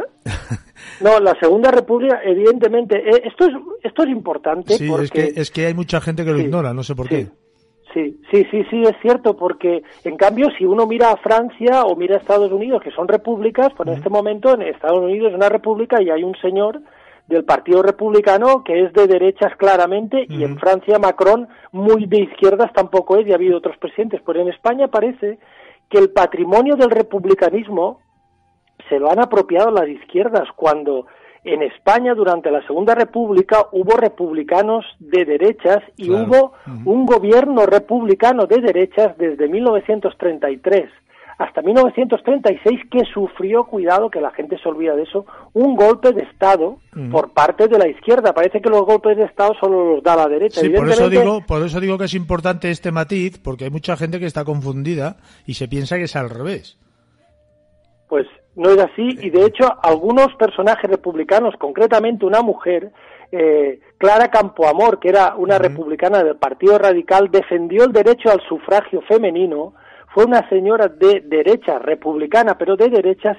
No, 1.00 1.18
la 1.18 1.34
Segunda 1.40 1.70
República, 1.70 2.20
evidentemente, 2.24 2.96
eh, 2.96 3.22
esto 3.24 3.46
es 3.46 3.54
esto 3.82 4.02
es 4.02 4.10
importante. 4.10 4.74
Sí, 4.74 4.92
es, 4.92 5.10
que, 5.10 5.32
es 5.34 5.50
que 5.50 5.66
hay 5.66 5.74
mucha 5.74 6.00
gente 6.00 6.24
que 6.24 6.30
lo 6.30 6.38
ignora, 6.38 6.72
no 6.72 6.82
sé 6.82 6.94
por 6.94 7.08
qué. 7.08 7.28
Sí, 7.92 8.20
sí, 8.30 8.44
sí, 8.50 8.64
sí, 8.70 8.82
es 8.82 8.94
cierto, 9.00 9.36
porque 9.36 9.82
en 10.04 10.16
cambio, 10.16 10.48
si 10.58 10.64
uno 10.64 10.86
mira 10.86 11.12
a 11.12 11.16
Francia 11.16 11.84
o 11.84 11.96
mira 11.96 12.16
a 12.16 12.18
Estados 12.18 12.52
Unidos, 12.52 12.82
que 12.82 12.90
son 12.90 13.08
repúblicas, 13.08 13.68
pues 13.76 13.88
en 13.88 13.94
este 13.94 14.10
momento 14.10 14.52
en 14.52 14.62
Estados 14.62 15.00
Unidos 15.00 15.30
es 15.30 15.36
una 15.36 15.48
república 15.48 16.02
y 16.02 16.10
hay 16.10 16.22
un 16.22 16.34
señor 16.36 16.80
del 17.28 17.44
Partido 17.44 17.82
Republicano 17.82 18.62
que 18.64 18.84
es 18.84 18.92
de 18.92 19.06
derechas 19.06 19.56
claramente 19.56 20.26
y 20.28 20.44
en 20.44 20.58
Francia 20.58 20.98
Macron 20.98 21.48
muy 21.72 22.06
de 22.06 22.22
izquierdas 22.22 22.72
tampoco 22.72 23.16
es 23.16 23.26
y 23.26 23.32
ha 23.32 23.36
habido 23.36 23.58
otros 23.58 23.76
presidentes, 23.78 24.20
pero 24.26 24.40
en 24.42 24.48
España 24.48 24.88
parece 24.88 25.38
que 25.88 25.98
el 25.98 26.10
patrimonio 26.10 26.76
del 26.76 26.90
republicanismo 26.90 28.00
se 28.88 28.98
lo 28.98 29.10
han 29.10 29.20
apropiado 29.20 29.70
las 29.70 29.88
izquierdas 29.88 30.48
cuando 30.56 31.06
en 31.44 31.62
España 31.62 32.14
durante 32.14 32.50
la 32.50 32.66
Segunda 32.66 32.94
República 32.94 33.66
hubo 33.72 33.96
republicanos 33.96 34.84
de 34.98 35.24
derechas 35.24 35.82
y 35.96 36.10
hubo 36.10 36.52
un 36.84 37.04
gobierno 37.04 37.66
republicano 37.66 38.46
de 38.46 38.60
derechas 38.60 39.16
desde 39.18 39.48
1933 39.48 40.88
hasta 41.38 41.62
1936 41.62 42.80
que 42.90 43.04
sufrió, 43.12 43.64
cuidado 43.64 44.08
que 44.08 44.20
la 44.20 44.30
gente 44.30 44.56
se 44.58 44.68
olvida 44.68 44.94
de 44.94 45.02
eso, 45.02 45.26
un 45.52 45.74
golpe 45.74 46.12
de 46.12 46.22
Estado 46.22 46.78
por 47.10 47.32
parte 47.32 47.66
de 47.66 47.78
la 47.78 47.88
izquierda. 47.88 48.32
Parece 48.32 48.60
que 48.60 48.70
los 48.70 48.82
golpes 48.82 49.16
de 49.16 49.24
Estado 49.24 49.52
solo 49.58 49.94
los 49.94 50.02
da 50.02 50.16
la 50.16 50.28
derecha. 50.28 50.60
Sí, 50.60 50.68
por 50.70 50.88
eso, 50.88 51.10
digo, 51.10 51.40
por 51.46 51.62
eso 51.62 51.80
digo 51.80 51.98
que 51.98 52.04
es 52.04 52.14
importante 52.14 52.70
este 52.70 52.92
matiz, 52.92 53.38
porque 53.38 53.64
hay 53.64 53.70
mucha 53.70 53.96
gente 53.96 54.20
que 54.20 54.26
está 54.26 54.44
confundida 54.44 55.16
y 55.44 55.54
se 55.54 55.66
piensa 55.66 55.96
que 55.96 56.04
es 56.04 56.16
al 56.16 56.30
revés. 56.30 56.78
Pues 58.08 58.26
no 58.56 58.70
es 58.70 58.78
así. 58.78 59.18
Y 59.20 59.30
de 59.30 59.44
hecho 59.44 59.64
algunos 59.82 60.34
personajes 60.36 60.90
republicanos, 60.90 61.54
concretamente 61.58 62.26
una 62.26 62.42
mujer, 62.42 62.92
eh, 63.32 63.80
Clara 63.98 64.28
Campoamor, 64.28 65.00
que 65.00 65.08
era 65.08 65.34
una 65.36 65.58
republicana 65.58 66.22
del 66.22 66.36
Partido 66.36 66.78
Radical, 66.78 67.30
defendió 67.30 67.84
el 67.84 67.92
derecho 67.92 68.30
al 68.30 68.40
sufragio 68.48 69.02
femenino, 69.02 69.74
fue 70.14 70.24
una 70.24 70.48
señora 70.48 70.86
de 70.88 71.20
derecha, 71.20 71.78
republicana, 71.80 72.56
pero 72.56 72.76
de 72.76 72.88
derechas, 72.88 73.36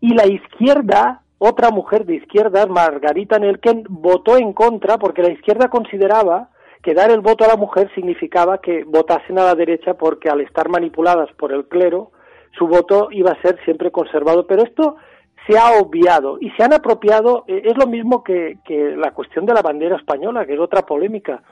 y 0.00 0.14
la 0.14 0.26
izquierda, 0.26 1.22
otra 1.38 1.70
mujer 1.70 2.06
de 2.06 2.14
izquierda, 2.14 2.66
Margarita 2.66 3.38
Nelken, 3.38 3.84
votó 3.88 4.38
en 4.38 4.54
contra 4.54 4.96
porque 4.96 5.22
la 5.22 5.32
izquierda 5.32 5.68
consideraba 5.68 6.48
que 6.82 6.94
dar 6.94 7.10
el 7.10 7.20
voto 7.20 7.44
a 7.44 7.48
la 7.48 7.56
mujer 7.56 7.90
significaba 7.94 8.58
que 8.58 8.84
votasen 8.84 9.38
a 9.38 9.44
la 9.44 9.54
derecha 9.54 9.94
porque 9.94 10.28
al 10.28 10.40
estar 10.40 10.68
manipuladas 10.68 11.30
por 11.36 11.52
el 11.52 11.66
clero, 11.66 12.12
su 12.56 12.66
voto 12.66 13.08
iba 13.10 13.32
a 13.32 13.42
ser 13.42 13.58
siempre 13.64 13.90
conservado. 13.90 14.46
Pero 14.46 14.62
esto 14.62 14.96
se 15.46 15.58
ha 15.58 15.78
obviado 15.80 16.38
y 16.40 16.50
se 16.50 16.62
han 16.62 16.72
apropiado, 16.72 17.44
eh, 17.46 17.62
es 17.64 17.76
lo 17.76 17.86
mismo 17.86 18.22
que, 18.22 18.58
que 18.64 18.96
la 18.96 19.12
cuestión 19.12 19.46
de 19.46 19.54
la 19.54 19.62
bandera 19.62 19.96
española, 19.96 20.46
que 20.46 20.54
es 20.54 20.60
otra 20.60 20.82
polémica. 20.82 21.42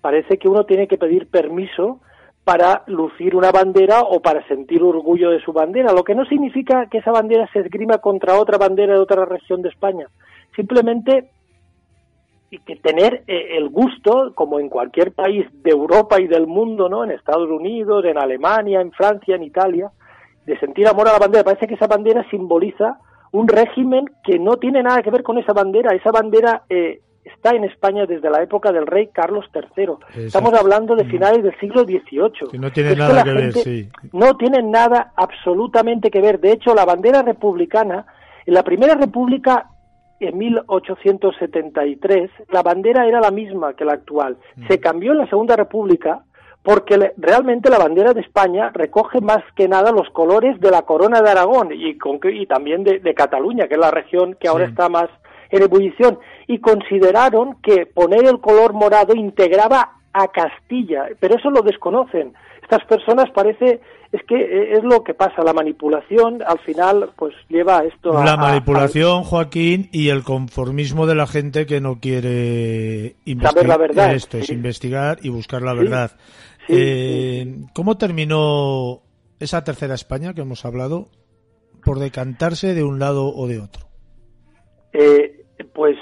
Parece 0.00 0.38
que 0.38 0.48
uno 0.48 0.64
tiene 0.64 0.86
que 0.88 0.98
pedir 0.98 1.28
permiso 1.28 2.00
para 2.44 2.84
lucir 2.86 3.34
una 3.34 3.50
bandera 3.50 4.02
o 4.02 4.20
para 4.20 4.46
sentir 4.46 4.82
orgullo 4.82 5.30
de 5.30 5.40
su 5.40 5.52
bandera, 5.52 5.92
lo 5.92 6.04
que 6.04 6.14
no 6.14 6.24
significa 6.26 6.86
que 6.86 6.98
esa 6.98 7.10
bandera 7.10 7.48
se 7.52 7.58
esgrima 7.58 7.98
contra 7.98 8.38
otra 8.38 8.56
bandera 8.56 8.94
de 8.94 9.00
otra 9.00 9.24
región 9.24 9.62
de 9.62 9.68
España. 9.68 10.06
Simplemente 10.54 11.28
que 12.64 12.76
tener 12.76 13.24
eh, 13.26 13.56
el 13.56 13.68
gusto, 13.68 14.32
como 14.34 14.60
en 14.60 14.68
cualquier 14.68 15.12
país 15.12 15.46
de 15.62 15.70
Europa 15.70 16.20
y 16.20 16.26
del 16.26 16.46
mundo, 16.46 16.88
¿no? 16.88 17.04
En 17.04 17.10
Estados 17.10 17.50
Unidos, 17.50 18.04
en 18.04 18.18
Alemania, 18.18 18.80
en 18.80 18.92
Francia, 18.92 19.34
en 19.34 19.42
Italia, 19.42 19.90
de 20.46 20.58
sentir 20.58 20.86
amor 20.86 21.08
a 21.08 21.12
la 21.12 21.18
bandera. 21.18 21.44
Parece 21.44 21.66
que 21.66 21.74
esa 21.74 21.86
bandera 21.86 22.24
simboliza 22.30 22.98
un 23.32 23.48
régimen 23.48 24.06
que 24.24 24.38
no 24.38 24.56
tiene 24.56 24.82
nada 24.82 25.02
que 25.02 25.10
ver 25.10 25.22
con 25.22 25.38
esa 25.38 25.52
bandera. 25.52 25.94
Esa 25.94 26.10
bandera 26.10 26.62
eh, 26.70 27.00
está 27.24 27.50
en 27.50 27.64
España 27.64 28.06
desde 28.06 28.30
la 28.30 28.42
época 28.42 28.72
del 28.72 28.86
rey 28.86 29.08
Carlos 29.12 29.44
III. 29.52 30.24
Estamos 30.26 30.54
hablando 30.54 30.94
de 30.94 31.04
mm. 31.04 31.10
finales 31.10 31.42
del 31.42 31.58
siglo 31.58 31.82
XVIII. 31.82 32.50
Que 32.50 32.58
no 32.58 32.70
tiene 32.70 32.94
nada 32.94 33.24
que, 33.24 33.32
ver, 33.32 33.52
sí. 33.52 33.88
No 34.12 34.36
tiene 34.36 34.62
nada 34.62 35.12
absolutamente 35.16 36.10
que 36.10 36.20
ver. 36.20 36.40
De 36.40 36.52
hecho, 36.52 36.74
la 36.74 36.84
bandera 36.84 37.22
republicana, 37.22 38.06
en 38.46 38.54
la 38.54 38.62
Primera 38.62 38.94
República, 38.94 39.70
en 40.20 40.38
1873, 40.38 42.30
la 42.50 42.62
bandera 42.62 43.06
era 43.06 43.20
la 43.20 43.30
misma 43.30 43.74
que 43.74 43.84
la 43.84 43.94
actual. 43.94 44.38
Mm. 44.54 44.68
Se 44.68 44.78
cambió 44.78 45.12
en 45.12 45.18
la 45.18 45.28
Segunda 45.28 45.56
República 45.56 46.22
porque 46.66 47.12
realmente 47.16 47.70
la 47.70 47.78
bandera 47.78 48.12
de 48.12 48.22
España 48.22 48.72
recoge 48.74 49.20
más 49.20 49.38
que 49.54 49.68
nada 49.68 49.92
los 49.92 50.10
colores 50.10 50.60
de 50.60 50.72
la 50.72 50.82
corona 50.82 51.22
de 51.22 51.30
Aragón 51.30 51.70
y, 51.72 51.96
y 51.96 52.46
también 52.46 52.82
de, 52.82 53.14
Cataluña, 53.14 53.68
que 53.68 53.74
es 53.74 53.80
la 53.80 53.92
región 53.92 54.36
que 54.40 54.48
ahora 54.48 54.64
está 54.64 54.88
más 54.88 55.08
en 55.50 55.62
ebullición, 55.62 56.18
y 56.48 56.58
consideraron 56.58 57.58
que 57.62 57.86
poner 57.86 58.24
el 58.24 58.40
color 58.40 58.72
morado 58.72 59.14
integraba 59.14 59.92
a 60.12 60.26
Castilla, 60.26 61.04
pero 61.20 61.36
eso 61.36 61.50
lo 61.50 61.62
desconocen. 61.62 62.34
Estas 62.60 62.84
personas 62.86 63.26
parece 63.32 63.80
es 64.10 64.22
que 64.26 64.34
eh, 64.34 64.72
es 64.72 64.82
lo 64.82 65.04
que 65.04 65.14
pasa, 65.14 65.44
la 65.44 65.52
manipulación 65.52 66.42
al 66.44 66.58
final 66.58 67.10
pues 67.16 67.32
lleva 67.48 67.78
a 67.78 67.84
esto 67.84 68.18
a... 68.18 68.24
La 68.24 68.36
manipulación, 68.36 69.22
Joaquín, 69.22 69.88
y 69.92 70.08
el 70.08 70.24
conformismo 70.24 71.06
de 71.06 71.14
la 71.14 71.28
gente 71.28 71.64
que 71.66 71.80
no 71.80 72.00
quiere 72.00 73.14
investigar 73.24 73.68
la 73.68 73.76
verdad. 73.76 74.14
Esto 74.14 74.38
es 74.38 74.50
investigar 74.50 75.18
y 75.22 75.28
buscar 75.28 75.62
la 75.62 75.74
verdad. 75.74 76.10
Eh, 76.68 77.64
¿Cómo 77.74 77.96
terminó 77.96 79.02
esa 79.38 79.64
tercera 79.64 79.94
España 79.94 80.34
que 80.34 80.42
hemos 80.42 80.64
hablado 80.64 81.08
por 81.84 81.98
decantarse 81.98 82.74
de 82.74 82.84
un 82.84 82.98
lado 82.98 83.32
o 83.34 83.46
de 83.46 83.60
otro? 83.60 83.86
Eh, 84.92 85.44
pues 85.72 85.96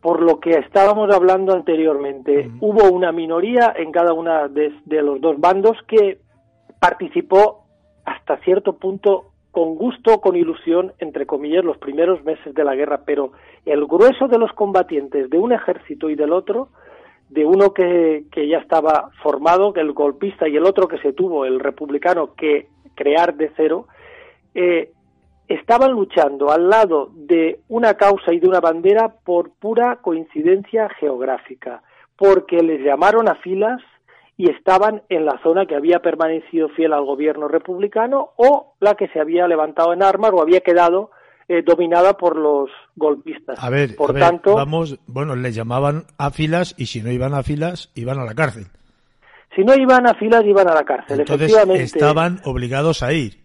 por 0.00 0.22
lo 0.22 0.40
que 0.40 0.50
estábamos 0.58 1.14
hablando 1.14 1.52
anteriormente. 1.54 2.50
Hubo 2.60 2.90
una 2.90 3.12
minoría 3.12 3.74
en 3.76 3.92
cada 3.92 4.12
una 4.12 4.48
de, 4.48 4.72
de 4.86 5.02
los 5.02 5.20
dos 5.20 5.38
bandos 5.38 5.76
que 5.86 6.18
participó 6.80 7.66
hasta 8.04 8.38
cierto 8.38 8.78
punto 8.78 9.26
con 9.50 9.74
gusto, 9.74 10.20
con 10.20 10.36
ilusión, 10.36 10.92
entre 10.98 11.26
comillas, 11.26 11.64
los 11.64 11.76
primeros 11.78 12.24
meses 12.24 12.54
de 12.54 12.64
la 12.64 12.74
guerra, 12.74 13.02
pero 13.04 13.32
el 13.66 13.84
grueso 13.86 14.28
de 14.28 14.38
los 14.38 14.52
combatientes 14.52 15.28
de 15.28 15.38
un 15.38 15.52
ejército 15.52 16.08
y 16.08 16.14
del 16.14 16.32
otro, 16.32 16.68
de 17.30 17.44
uno 17.44 17.72
que, 17.72 18.24
que 18.30 18.48
ya 18.48 18.58
estaba 18.58 19.10
formado, 19.22 19.72
el 19.76 19.92
golpista, 19.92 20.48
y 20.48 20.56
el 20.56 20.66
otro 20.66 20.88
que 20.88 20.98
se 20.98 21.12
tuvo, 21.12 21.44
el 21.44 21.60
republicano, 21.60 22.34
que 22.34 22.66
crear 22.94 23.34
de 23.36 23.52
cero, 23.56 23.86
eh, 24.54 24.90
estaban 25.48 25.92
luchando 25.92 26.50
al 26.50 26.68
lado 26.68 27.10
de 27.14 27.60
una 27.68 27.94
causa 27.94 28.32
y 28.32 28.40
de 28.40 28.48
una 28.48 28.60
bandera 28.60 29.14
por 29.24 29.50
pura 29.50 29.96
coincidencia 30.02 30.88
geográfica, 30.98 31.82
porque 32.16 32.62
les 32.62 32.82
llamaron 32.82 33.28
a 33.28 33.36
filas 33.36 33.80
y 34.36 34.50
estaban 34.50 35.02
en 35.08 35.24
la 35.24 35.38
zona 35.42 35.66
que 35.66 35.76
había 35.76 36.00
permanecido 36.00 36.68
fiel 36.70 36.92
al 36.92 37.04
gobierno 37.04 37.46
republicano 37.46 38.30
o 38.36 38.74
la 38.80 38.94
que 38.94 39.08
se 39.08 39.20
había 39.20 39.46
levantado 39.46 39.92
en 39.92 40.02
armas 40.02 40.32
o 40.32 40.42
había 40.42 40.60
quedado 40.60 41.10
eh, 41.50 41.62
dominada 41.66 42.12
por 42.16 42.36
los 42.36 42.70
golpistas. 42.94 43.58
A 43.60 43.70
ver, 43.70 43.96
por 43.96 44.10
a 44.10 44.12
ver, 44.12 44.22
tanto, 44.22 44.54
vamos, 44.54 45.00
bueno, 45.08 45.34
les 45.34 45.52
llamaban 45.52 46.04
a 46.16 46.30
filas 46.30 46.76
y 46.78 46.86
si 46.86 47.02
no 47.02 47.10
iban 47.10 47.34
a 47.34 47.42
filas, 47.42 47.90
iban 47.96 48.20
a 48.20 48.24
la 48.24 48.34
cárcel. 48.36 48.66
si 49.56 49.64
no 49.64 49.74
iban 49.74 50.06
a 50.06 50.14
filas 50.14 50.44
iban 50.44 50.68
a 50.68 50.74
la 50.74 50.84
cárcel. 50.84 51.18
Entonces 51.18 51.50
Efectivamente, 51.50 51.82
estaban 51.82 52.40
obligados 52.44 53.02
a 53.02 53.12
ir. 53.12 53.40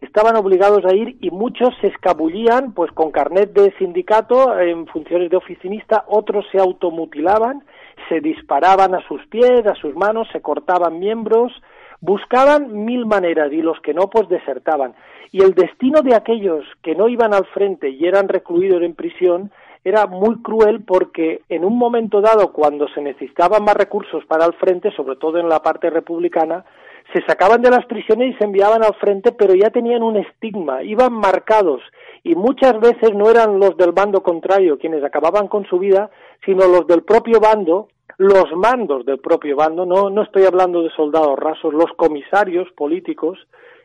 estaban 0.00 0.34
obligados 0.36 0.84
a 0.84 0.96
ir 0.96 1.16
y 1.20 1.30
muchos 1.30 1.68
se 1.80 1.86
escabullían 1.86 2.72
pues 2.72 2.90
con 2.90 3.12
carnet 3.12 3.52
de 3.52 3.72
sindicato 3.78 4.58
en 4.58 4.88
funciones 4.88 5.30
de 5.30 5.36
oficinista, 5.36 6.04
otros 6.08 6.44
se 6.50 6.58
automutilaban, 6.58 7.62
se 8.08 8.18
disparaban 8.20 8.96
a 8.96 9.06
sus 9.06 9.24
pies, 9.28 9.64
a 9.64 9.76
sus 9.76 9.94
manos, 9.94 10.26
se 10.32 10.42
cortaban 10.42 10.98
miembros, 10.98 11.52
buscaban 12.00 12.84
mil 12.84 13.06
maneras 13.06 13.52
y 13.52 13.62
los 13.62 13.80
que 13.80 13.94
no 13.94 14.10
pues 14.10 14.28
desertaban. 14.28 14.94
Y 15.34 15.42
el 15.42 15.52
destino 15.52 16.02
de 16.02 16.14
aquellos 16.14 16.64
que 16.80 16.94
no 16.94 17.08
iban 17.08 17.34
al 17.34 17.44
frente 17.46 17.90
y 17.90 18.06
eran 18.06 18.28
recluidos 18.28 18.80
en 18.82 18.94
prisión 18.94 19.50
era 19.82 20.06
muy 20.06 20.40
cruel 20.42 20.84
porque 20.84 21.42
en 21.48 21.64
un 21.64 21.76
momento 21.76 22.20
dado, 22.20 22.52
cuando 22.52 22.86
se 22.94 23.02
necesitaban 23.02 23.64
más 23.64 23.74
recursos 23.74 24.24
para 24.26 24.44
el 24.46 24.52
frente, 24.52 24.92
sobre 24.92 25.16
todo 25.16 25.38
en 25.38 25.48
la 25.48 25.58
parte 25.58 25.90
republicana, 25.90 26.64
se 27.12 27.20
sacaban 27.26 27.62
de 27.62 27.70
las 27.70 27.84
prisiones 27.86 28.32
y 28.32 28.38
se 28.38 28.44
enviaban 28.44 28.84
al 28.84 28.94
frente, 28.94 29.32
pero 29.32 29.56
ya 29.56 29.70
tenían 29.70 30.04
un 30.04 30.18
estigma, 30.18 30.84
iban 30.84 31.12
marcados 31.12 31.82
y 32.22 32.36
muchas 32.36 32.78
veces 32.78 33.12
no 33.12 33.28
eran 33.28 33.58
los 33.58 33.76
del 33.76 33.90
bando 33.90 34.22
contrario 34.22 34.78
quienes 34.78 35.02
acababan 35.02 35.48
con 35.48 35.66
su 35.66 35.80
vida, 35.80 36.10
sino 36.44 36.68
los 36.68 36.86
del 36.86 37.02
propio 37.02 37.40
bando, 37.40 37.88
los 38.18 38.52
mandos 38.54 39.04
del 39.04 39.18
propio 39.18 39.56
bando, 39.56 39.84
no, 39.84 40.10
no 40.10 40.22
estoy 40.22 40.44
hablando 40.44 40.80
de 40.84 40.90
soldados 40.90 41.36
rasos, 41.36 41.74
los 41.74 41.92
comisarios 41.96 42.70
políticos 42.76 43.36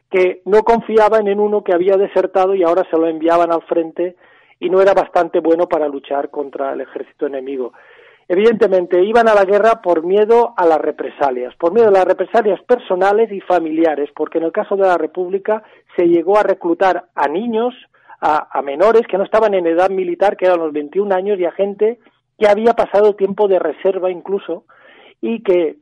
que 0.10 0.42
no 0.46 0.64
confiaban 0.64 1.28
en 1.28 1.40
uno 1.40 1.64
que 1.64 1.74
había 1.74 1.96
desertado 1.96 2.56
y 2.56 2.64
ahora 2.64 2.88
se 2.90 2.98
lo 2.98 3.08
enviaban 3.08 3.52
al 3.52 3.62
frente 3.64 4.16
y 4.60 4.70
no 4.70 4.82
era 4.82 4.94
bastante 4.94 5.40
bueno 5.40 5.68
para 5.68 5.88
luchar 5.88 6.30
contra 6.30 6.74
el 6.74 6.82
ejército 6.82 7.28
enemigo. 7.28 7.74
Evidentemente, 8.28 9.04
iban 9.04 9.28
a 9.28 9.34
la 9.34 9.44
guerra 9.44 9.82
por 9.82 10.04
miedo 10.04 10.54
a 10.56 10.66
las 10.68 10.78
represalias, 10.80 11.56
por 11.56 11.74
miedo 11.74 11.88
a 11.88 11.92
las 11.92 12.06
represalias 12.06 12.62
personales 12.62 13.32
y 13.32 13.42
familiares, 13.42 14.12
porque 14.16 14.38
en 14.38 14.44
el 14.44 14.52
caso 14.52 14.76
de 14.76 14.84
la 14.84 15.00
República 15.00 15.64
se 15.96 16.08
llegó 16.08 16.38
a 16.38 16.44
reclutar 16.44 17.06
a 17.16 17.28
niños, 17.28 17.74
a, 18.22 18.62
menores 18.62 19.08
que 19.08 19.18
no 19.18 19.24
estaban 19.24 19.56
en 19.56 19.66
edad 19.66 19.90
militar, 19.90 20.38
que 20.38 20.46
eran 20.46 20.60
los 20.60 20.72
21 20.72 21.16
años, 21.16 21.40
y 21.40 21.46
a 21.46 21.52
gente 21.54 21.98
que 22.38 22.48
había 22.48 22.74
pasado 22.74 23.16
tiempo 23.16 23.48
de 23.48 23.58
reserva 23.58 24.12
incluso, 24.12 24.66
y 25.22 25.42
que 25.42 25.78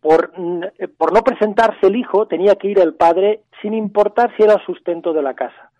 por, 0.00 0.32
por 0.96 1.12
no 1.12 1.22
presentarse 1.22 1.86
el 1.86 1.96
hijo 1.96 2.26
tenía 2.26 2.54
que 2.54 2.68
ir 2.68 2.78
el 2.78 2.94
padre 2.94 3.40
sin 3.60 3.74
importar 3.74 4.34
si 4.36 4.42
era 4.42 4.54
el 4.54 4.64
sustento 4.64 5.12
de 5.12 5.22
la 5.22 5.34
casa. 5.34 5.70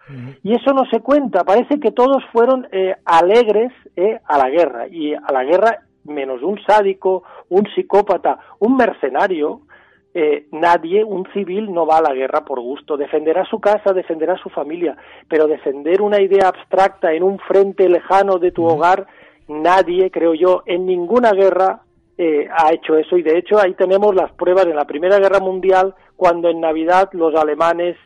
Y 0.43 0.55
eso 0.55 0.73
no 0.73 0.87
se 0.87 1.01
cuenta, 1.01 1.45
parece 1.45 1.79
que 1.79 1.93
todos 1.93 2.25
fueron 2.33 2.67
eh, 2.73 2.97
alegres 3.05 3.73
eh, 3.95 4.19
a 4.25 4.39
la 4.39 4.49
guerra, 4.49 4.89
y 4.89 5.13
a 5.13 5.31
la 5.31 5.45
guerra 5.45 5.83
menos 6.05 6.43
un 6.43 6.59
sádico, 6.67 7.25
un 7.51 7.67
psicópata, 7.75 8.39
un 8.61 8.77
mercenario, 8.77 9.61
eh, 10.15 10.47
nadie, 10.53 11.05
un 11.05 11.27
civil, 11.35 11.73
no 11.73 11.87
va 11.87 11.99
a 11.99 12.03
la 12.03 12.15
guerra 12.15 12.45
por 12.45 12.61
gusto. 12.61 12.97
Defenderá 12.97 13.45
su 13.45 13.61
casa, 13.61 13.93
defenderá 13.93 14.37
su 14.39 14.49
familia, 14.49 14.97
pero 15.29 15.47
defender 15.47 16.01
una 16.01 16.21
idea 16.21 16.49
abstracta 16.49 17.13
en 17.13 17.23
un 17.23 17.39
frente 17.39 17.89
lejano 17.89 18.39
de 18.39 18.51
tu 18.51 18.65
hogar, 18.65 19.07
nadie, 19.47 20.11
creo 20.11 20.35
yo, 20.35 20.63
en 20.67 20.87
ninguna 20.87 21.33
guerra 21.33 21.83
eh, 22.19 22.49
ha 22.51 22.73
hecho 22.73 22.99
eso. 22.99 23.17
Y 23.17 23.23
de 23.23 23.39
hecho 23.39 23.59
ahí 23.59 23.75
tenemos 23.75 24.15
las 24.15 24.33
pruebas 24.33 24.67
en 24.67 24.77
la 24.77 24.87
Primera 24.87 25.19
Guerra 25.19 25.39
Mundial, 25.39 25.95
cuando 26.17 26.51
en 26.51 26.61
Navidad 26.61 27.09
los 27.13 27.35
alemanes 27.37 27.97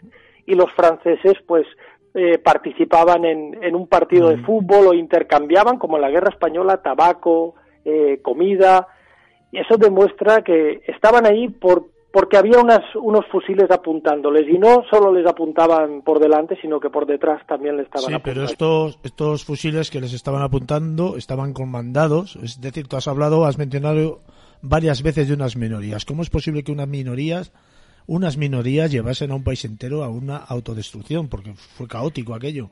y 0.46 0.55
los 0.55 0.70
franceses, 0.72 1.35
pues 1.46 1.66
eh, 2.14 2.37
participaban 2.37 3.25
en, 3.25 3.64
en, 3.64 3.75
un 3.75 3.87
partido 3.87 4.29
de 4.29 4.37
fútbol 4.38 4.88
o 4.88 4.94
intercambiaban, 4.94 5.79
como 5.79 5.96
en 5.96 6.03
la 6.03 6.11
guerra 6.11 6.29
española, 6.29 6.83
tabaco, 6.83 7.55
eh, 7.87 8.20
comida. 8.20 8.87
Y 9.51 9.59
eso 9.59 9.79
demuestra 9.79 10.42
que 10.42 10.83
estaban 10.87 11.25
ahí 11.25 11.48
por, 11.48 11.87
porque 12.12 12.37
había 12.37 12.61
unas, 12.61 12.81
unos 12.94 13.27
fusiles 13.27 13.70
apuntándoles 13.70 14.48
y 14.48 14.59
no 14.59 14.85
solo 14.90 15.12
les 15.12 15.27
apuntaban 15.27 16.03
por 16.03 16.20
delante, 16.20 16.57
sino 16.61 16.79
que 16.79 16.90
por 16.90 17.07
detrás 17.07 17.44
también 17.46 17.77
les 17.77 17.87
estaban 17.87 18.09
Sí, 18.09 18.14
apuntando. 18.14 18.40
pero 18.40 18.44
estos, 18.44 18.98
estos 19.03 19.44
fusiles 19.44 19.90
que 19.90 20.01
les 20.01 20.12
estaban 20.12 20.42
apuntando 20.42 21.16
estaban 21.16 21.53
comandados. 21.55 22.37
Es 22.37 22.61
decir, 22.61 22.87
tú 22.87 22.96
has 22.96 23.09
hablado, 23.09 23.46
has 23.46 23.59
mencionado 23.59 24.20
varias 24.61 25.03
veces 25.03 25.29
de 25.29 25.35
unas 25.35 25.57
minorías. 25.57 26.05
¿Cómo 26.05 26.22
es 26.22 26.31
posible 26.31 26.62
que 26.62 26.72
unas 26.72 26.88
minorías 26.88 27.53
unas 28.07 28.37
minorías 28.37 28.90
llevasen 28.90 29.31
a 29.31 29.37
un 29.37 29.44
país 29.44 29.64
entero 29.64 30.03
a 30.03 30.09
una 30.11 30.37
autodestrucción, 30.37 31.29
porque 31.29 31.53
fue 31.55 31.87
caótico 31.87 32.35
aquello. 32.35 32.68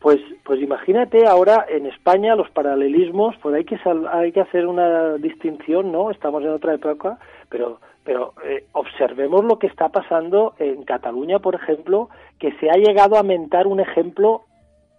Pues, 0.00 0.20
pues 0.44 0.60
imagínate 0.60 1.26
ahora 1.26 1.64
en 1.68 1.86
España 1.86 2.34
los 2.34 2.50
paralelismos, 2.50 3.34
pues 3.42 3.54
hay 3.54 3.64
que 3.64 3.78
sal, 3.78 4.06
hay 4.12 4.32
que 4.32 4.40
hacer 4.40 4.66
una 4.66 5.14
distinción, 5.14 5.92
¿no? 5.92 6.10
Estamos 6.10 6.42
en 6.42 6.50
otra 6.50 6.74
época, 6.74 7.18
pero 7.48 7.80
pero 8.04 8.34
eh, 8.44 8.66
observemos 8.72 9.44
lo 9.44 9.58
que 9.58 9.66
está 9.66 9.88
pasando 9.88 10.54
en 10.58 10.84
Cataluña, 10.84 11.38
por 11.38 11.54
ejemplo, 11.54 12.10
que 12.38 12.52
se 12.58 12.70
ha 12.70 12.74
llegado 12.74 13.16
a 13.16 13.22
mentar 13.22 13.66
un 13.66 13.80
ejemplo 13.80 14.42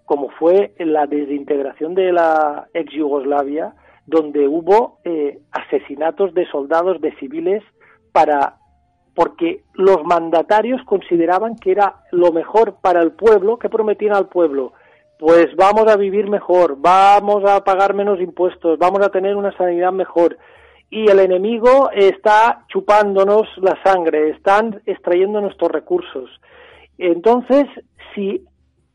como 0.05 0.29
fue 0.29 0.73
la 0.77 1.07
desintegración 1.07 1.95
de 1.95 2.11
la 2.11 2.67
ex 2.73 2.93
Yugoslavia, 2.93 3.73
donde 4.05 4.47
hubo 4.47 4.99
eh, 5.03 5.39
asesinatos 5.51 6.33
de 6.33 6.45
soldados, 6.47 7.01
de 7.01 7.15
civiles, 7.15 7.63
para 8.11 8.57
porque 9.15 9.63
los 9.73 10.03
mandatarios 10.03 10.83
consideraban 10.83 11.55
que 11.55 11.71
era 11.71 12.01
lo 12.11 12.33
mejor 12.33 12.75
para 12.81 13.01
el 13.01 13.13
pueblo, 13.13 13.57
que 13.57 13.69
prometían 13.69 14.13
al 14.13 14.27
pueblo, 14.27 14.73
pues 15.17 15.55
vamos 15.55 15.87
a 15.87 15.95
vivir 15.95 16.29
mejor, 16.29 16.75
vamos 16.77 17.49
a 17.49 17.63
pagar 17.63 17.93
menos 17.93 18.19
impuestos, 18.19 18.77
vamos 18.77 19.01
a 19.01 19.09
tener 19.09 19.37
una 19.37 19.55
sanidad 19.55 19.93
mejor. 19.93 20.37
Y 20.89 21.09
el 21.09 21.19
enemigo 21.19 21.89
está 21.91 22.65
chupándonos 22.67 23.47
la 23.57 23.77
sangre, 23.83 24.29
están 24.29 24.81
extrayendo 24.85 25.41
nuestros 25.41 25.71
recursos. 25.71 26.29
Entonces, 26.97 27.65
sí, 28.13 28.45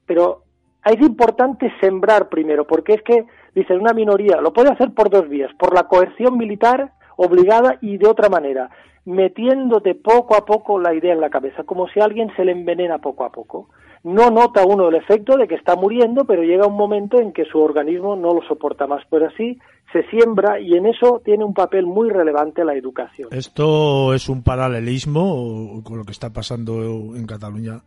pero 0.06 0.44
es 0.84 1.00
importante 1.00 1.72
sembrar 1.80 2.28
primero, 2.28 2.66
porque 2.66 2.94
es 2.94 3.02
que, 3.02 3.26
dice, 3.54 3.74
una 3.74 3.92
minoría 3.92 4.40
lo 4.40 4.52
puede 4.52 4.70
hacer 4.70 4.94
por 4.94 5.10
dos 5.10 5.28
vías, 5.28 5.52
por 5.58 5.74
la 5.74 5.84
coerción 5.84 6.38
militar 6.38 6.92
obligada 7.16 7.76
y 7.82 7.98
de 7.98 8.08
otra 8.08 8.28
manera 8.30 8.70
metiéndote 9.04 9.94
poco 9.94 10.36
a 10.36 10.44
poco 10.44 10.78
la 10.78 10.94
idea 10.94 11.12
en 11.12 11.20
la 11.20 11.30
cabeza, 11.30 11.64
como 11.64 11.88
si 11.88 12.00
alguien 12.00 12.34
se 12.36 12.44
le 12.44 12.52
envenena 12.52 12.98
poco 12.98 13.24
a 13.24 13.32
poco. 13.32 13.68
No 14.02 14.30
nota 14.30 14.64
uno 14.64 14.88
el 14.88 14.94
efecto 14.94 15.36
de 15.36 15.46
que 15.46 15.56
está 15.56 15.76
muriendo, 15.76 16.24
pero 16.24 16.42
llega 16.42 16.66
un 16.66 16.76
momento 16.76 17.20
en 17.20 17.32
que 17.32 17.44
su 17.44 17.58
organismo 17.60 18.16
no 18.16 18.32
lo 18.32 18.42
soporta 18.48 18.86
más. 18.86 19.02
Pues 19.10 19.24
así 19.24 19.58
se 19.92 20.08
siembra 20.08 20.58
y 20.58 20.74
en 20.74 20.86
eso 20.86 21.20
tiene 21.22 21.44
un 21.44 21.52
papel 21.52 21.84
muy 21.84 22.08
relevante 22.08 22.64
la 22.64 22.74
educación. 22.74 23.28
¿Esto 23.30 24.14
es 24.14 24.28
un 24.28 24.42
paralelismo 24.42 25.82
con 25.84 25.98
lo 25.98 26.04
que 26.04 26.12
está 26.12 26.32
pasando 26.32 27.14
en 27.14 27.26
Cataluña? 27.26 27.82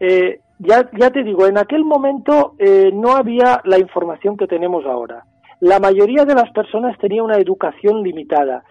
Eh, 0.00 0.40
ya, 0.58 0.90
ya 0.98 1.10
te 1.10 1.22
digo, 1.22 1.46
en 1.46 1.58
aquel 1.58 1.84
momento 1.84 2.54
eh, 2.58 2.90
no 2.92 3.12
había 3.12 3.60
la 3.64 3.78
información 3.78 4.36
que 4.36 4.46
tenemos 4.46 4.84
ahora. 4.86 5.24
La 5.60 5.78
mayoría 5.78 6.24
de 6.24 6.34
las 6.34 6.50
personas 6.52 6.98
tenía 6.98 7.22
una 7.22 7.36
educación 7.36 8.02
limitada 8.02 8.64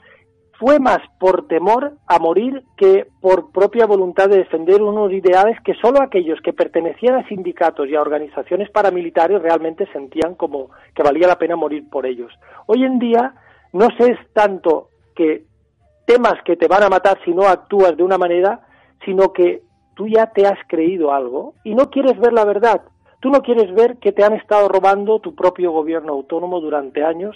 fue 0.59 0.77
más 0.77 0.99
por 1.19 1.47
temor 1.47 1.93
a 2.05 2.19
morir 2.19 2.63
que 2.75 3.07
por 3.21 3.51
propia 3.51 3.85
voluntad 3.85 4.27
de 4.27 4.39
defender 4.39 4.81
unos 4.81 5.11
ideales 5.13 5.57
que 5.63 5.73
solo 5.75 6.01
aquellos 6.01 6.39
que 6.41 6.51
pertenecían 6.51 7.15
a 7.15 7.27
sindicatos 7.29 7.87
y 7.87 7.95
a 7.95 8.01
organizaciones 8.01 8.69
paramilitares 8.69 9.41
realmente 9.41 9.87
sentían 9.93 10.35
como 10.35 10.69
que 10.93 11.01
valía 11.01 11.27
la 11.27 11.37
pena 11.37 11.55
morir 11.55 11.89
por 11.89 12.05
ellos. 12.05 12.33
Hoy 12.67 12.83
en 12.83 12.99
día 12.99 13.33
no 13.71 13.87
se 13.97 14.11
es 14.11 14.19
tanto 14.33 14.89
que 15.15 15.45
temas 16.05 16.35
que 16.43 16.57
te 16.57 16.67
van 16.67 16.83
a 16.83 16.89
matar 16.89 17.17
si 17.23 17.31
no 17.31 17.43
actúas 17.43 17.95
de 17.95 18.03
una 18.03 18.17
manera, 18.17 18.59
sino 19.05 19.31
que 19.31 19.61
tú 19.95 20.07
ya 20.07 20.27
te 20.27 20.45
has 20.45 20.59
creído 20.67 21.13
algo 21.13 21.53
y 21.63 21.73
no 21.73 21.89
quieres 21.89 22.19
ver 22.19 22.33
la 22.33 22.43
verdad, 22.43 22.81
Tú 23.21 23.29
no 23.29 23.41
quieres 23.41 23.73
ver 23.73 23.97
que 23.97 24.13
te 24.13 24.23
han 24.23 24.33
estado 24.33 24.69
robando 24.69 25.19
tu 25.19 25.35
propio 25.35 25.71
gobierno 25.71 26.13
autónomo 26.13 26.61
durante 26.61 27.03
años 27.03 27.35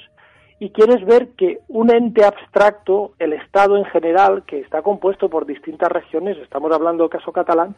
y 0.64 0.70
quieres 0.70 1.06
ver 1.06 1.32
que 1.36 1.60
un 1.68 1.94
ente 1.94 2.24
abstracto, 2.24 3.12
el 3.20 3.34
Estado 3.34 3.76
en 3.76 3.84
general, 3.84 4.44
que 4.48 4.62
está 4.62 4.82
compuesto 4.82 5.28
por 5.28 5.46
distintas 5.46 5.92
regiones, 5.92 6.38
estamos 6.38 6.72
hablando 6.72 7.04
del 7.04 7.12
caso 7.12 7.34
catalán, 7.34 7.76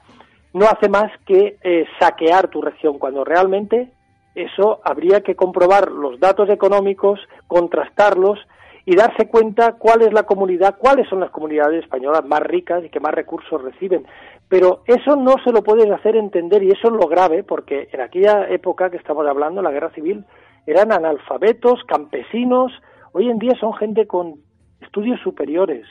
no 0.54 0.68
hace 0.68 0.88
más 0.88 1.12
que 1.26 1.58
eh, 1.64 1.86
saquear 2.00 2.48
tu 2.50 2.62
región, 2.62 3.00
cuando 3.00 3.24
realmente 3.24 3.90
eso 4.36 4.82
habría 4.84 5.22
que 5.22 5.36
comprobar 5.36 5.90
los 5.90 6.20
datos 6.20 6.48
económicos, 6.48 7.20
contrastarlos 7.48 8.38
y 8.86 8.96
darse 8.96 9.30
cuenta 9.30 9.72
cuál 9.80 10.04
es 10.04 10.14
la 10.14 10.22
comunidad, 10.22 10.76
cuáles 10.78 11.10
son 11.10 11.22
las 11.22 11.32
comunidades 11.32 11.82
españolas 11.84 12.24
más 12.24 12.42
ricas 12.42 12.84
y 12.86 12.90
que 12.90 13.00
más 13.00 13.16
recursos 13.16 13.64
reciben. 13.64 14.06
Pero 14.48 14.84
eso 14.86 15.16
no 15.16 15.38
se 15.44 15.52
lo 15.52 15.64
puedes 15.64 15.90
hacer 15.90 16.16
entender 16.18 16.62
y 16.62 16.70
eso 16.70 16.90
es 16.90 16.94
lo 16.94 17.08
grave, 17.08 17.42
porque 17.42 17.90
en 17.92 18.02
aquella 18.02 18.48
época 18.48 18.92
que 18.92 18.98
estamos 18.98 19.26
hablando, 19.26 19.64
la 19.64 19.72
guerra 19.72 19.90
civil, 19.90 20.24
eran 20.68 20.92
analfabetos, 20.92 21.84
campesinos, 21.86 22.72
hoy 23.12 23.30
en 23.30 23.40
día 23.40 23.54
son 23.60 23.74
gente 23.74 24.08
con 24.08 24.36
estudios 24.82 25.20
superiores 25.22 25.86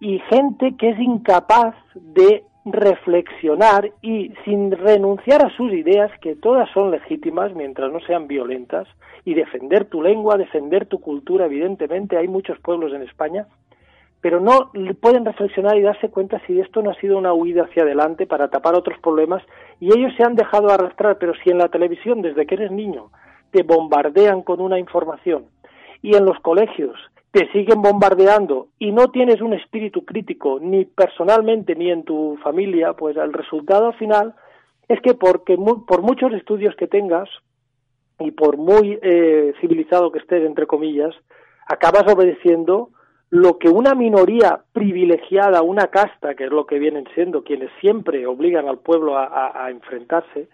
y 0.00 0.18
gente 0.30 0.76
que 0.76 0.90
es 0.90 0.98
incapaz 0.98 1.74
de 1.94 2.44
reflexionar 2.64 3.90
y 4.00 4.32
sin 4.44 4.70
renunciar 4.70 5.44
a 5.44 5.54
sus 5.56 5.72
ideas, 5.72 6.10
que 6.20 6.34
todas 6.34 6.68
son 6.72 6.90
legítimas 6.90 7.54
mientras 7.54 7.92
no 7.92 8.00
sean 8.00 8.26
violentas, 8.26 8.88
y 9.24 9.34
defender 9.34 9.86
tu 9.86 10.02
lengua, 10.02 10.36
defender 10.36 10.86
tu 10.86 11.00
cultura, 11.00 11.46
evidentemente 11.46 12.16
hay 12.16 12.28
muchos 12.28 12.58
pueblos 12.60 12.92
en 12.92 13.02
España, 13.02 13.46
pero 14.20 14.40
no 14.40 14.70
pueden 15.00 15.24
reflexionar 15.24 15.76
y 15.76 15.82
darse 15.82 16.08
cuenta 16.08 16.40
si 16.46 16.58
esto 16.58 16.82
no 16.82 16.90
ha 16.90 16.94
sido 16.94 17.18
una 17.18 17.34
huida 17.34 17.64
hacia 17.64 17.82
adelante 17.82 18.26
para 18.26 18.48
tapar 18.48 18.74
otros 18.74 18.98
problemas 19.00 19.42
y 19.80 19.88
ellos 19.88 20.12
se 20.16 20.22
han 20.22 20.34
dejado 20.34 20.70
arrastrar, 20.70 21.18
pero 21.18 21.34
si 21.42 21.50
en 21.50 21.58
la 21.58 21.68
televisión 21.68 22.22
desde 22.22 22.46
que 22.46 22.54
eres 22.54 22.70
niño 22.70 23.10
te 23.54 23.62
bombardean 23.62 24.42
con 24.42 24.60
una 24.60 24.80
información. 24.80 25.44
Y 26.02 26.16
en 26.16 26.24
los 26.24 26.38
colegios 26.40 26.96
te 27.30 27.48
siguen 27.52 27.82
bombardeando 27.82 28.66
y 28.80 28.90
no 28.90 29.12
tienes 29.12 29.40
un 29.40 29.54
espíritu 29.54 30.04
crítico 30.04 30.58
ni 30.60 30.84
personalmente 30.84 31.76
ni 31.76 31.88
en 31.90 32.02
tu 32.02 32.36
familia, 32.42 32.94
pues 32.94 33.16
el 33.16 33.32
resultado 33.32 33.86
al 33.86 33.94
final 33.94 34.34
es 34.88 35.00
que 35.02 35.14
porque 35.14 35.56
por 35.56 36.02
muchos 36.02 36.32
estudios 36.32 36.74
que 36.74 36.88
tengas 36.88 37.28
y 38.18 38.32
por 38.32 38.56
muy 38.56 38.98
eh, 39.02 39.54
civilizado 39.60 40.10
que 40.10 40.18
estés 40.18 40.44
entre 40.44 40.66
comillas, 40.66 41.14
acabas 41.68 42.12
obedeciendo 42.12 42.90
lo 43.30 43.58
que 43.58 43.68
una 43.68 43.94
minoría 43.94 44.62
privilegiada, 44.72 45.62
una 45.62 45.86
casta, 45.88 46.34
que 46.34 46.44
es 46.44 46.50
lo 46.50 46.66
que 46.66 46.80
vienen 46.80 47.06
siendo 47.14 47.44
quienes 47.44 47.70
siempre 47.80 48.26
obligan 48.26 48.68
al 48.68 48.78
pueblo 48.78 49.16
a 49.16 49.70
enfrentarse, 49.70 50.48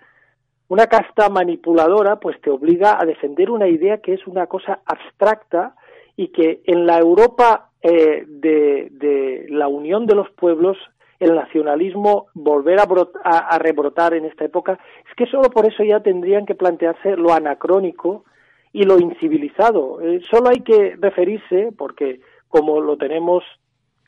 una 0.70 0.86
casta 0.86 1.28
manipuladora, 1.28 2.20
pues 2.20 2.40
te 2.40 2.48
obliga 2.48 2.96
a 3.00 3.04
defender 3.04 3.50
una 3.50 3.66
idea 3.66 3.98
que 3.98 4.14
es 4.14 4.24
una 4.28 4.46
cosa 4.46 4.78
abstracta 4.86 5.74
y 6.16 6.28
que 6.28 6.60
en 6.64 6.86
la 6.86 6.96
Europa 6.98 7.70
eh, 7.82 8.24
de, 8.24 9.46
la 9.48 9.66
unión 9.66 10.06
de 10.06 10.14
los 10.14 10.30
pueblos 10.30 10.78
el 11.18 11.34
nacionalismo 11.34 12.28
volver 12.34 12.78
a, 12.78 13.58
rebrotar 13.58 14.14
en 14.14 14.26
esta 14.26 14.44
época, 14.44 14.78
es 15.08 15.14
que 15.16 15.26
solo 15.26 15.50
por 15.50 15.66
eso 15.66 15.82
ya 15.82 16.00
tendrían 16.00 16.46
que 16.46 16.54
plantearse 16.54 17.16
lo 17.16 17.32
anacrónico 17.32 18.24
y 18.72 18.84
lo 18.84 18.98
incivilizado. 19.00 20.00
Eh, 20.00 20.20
solo 20.30 20.50
hay 20.50 20.60
que 20.60 20.96
referirse, 21.00 21.72
porque 21.76 22.20
como 22.48 22.80
lo 22.80 22.96
tenemos 22.96 23.42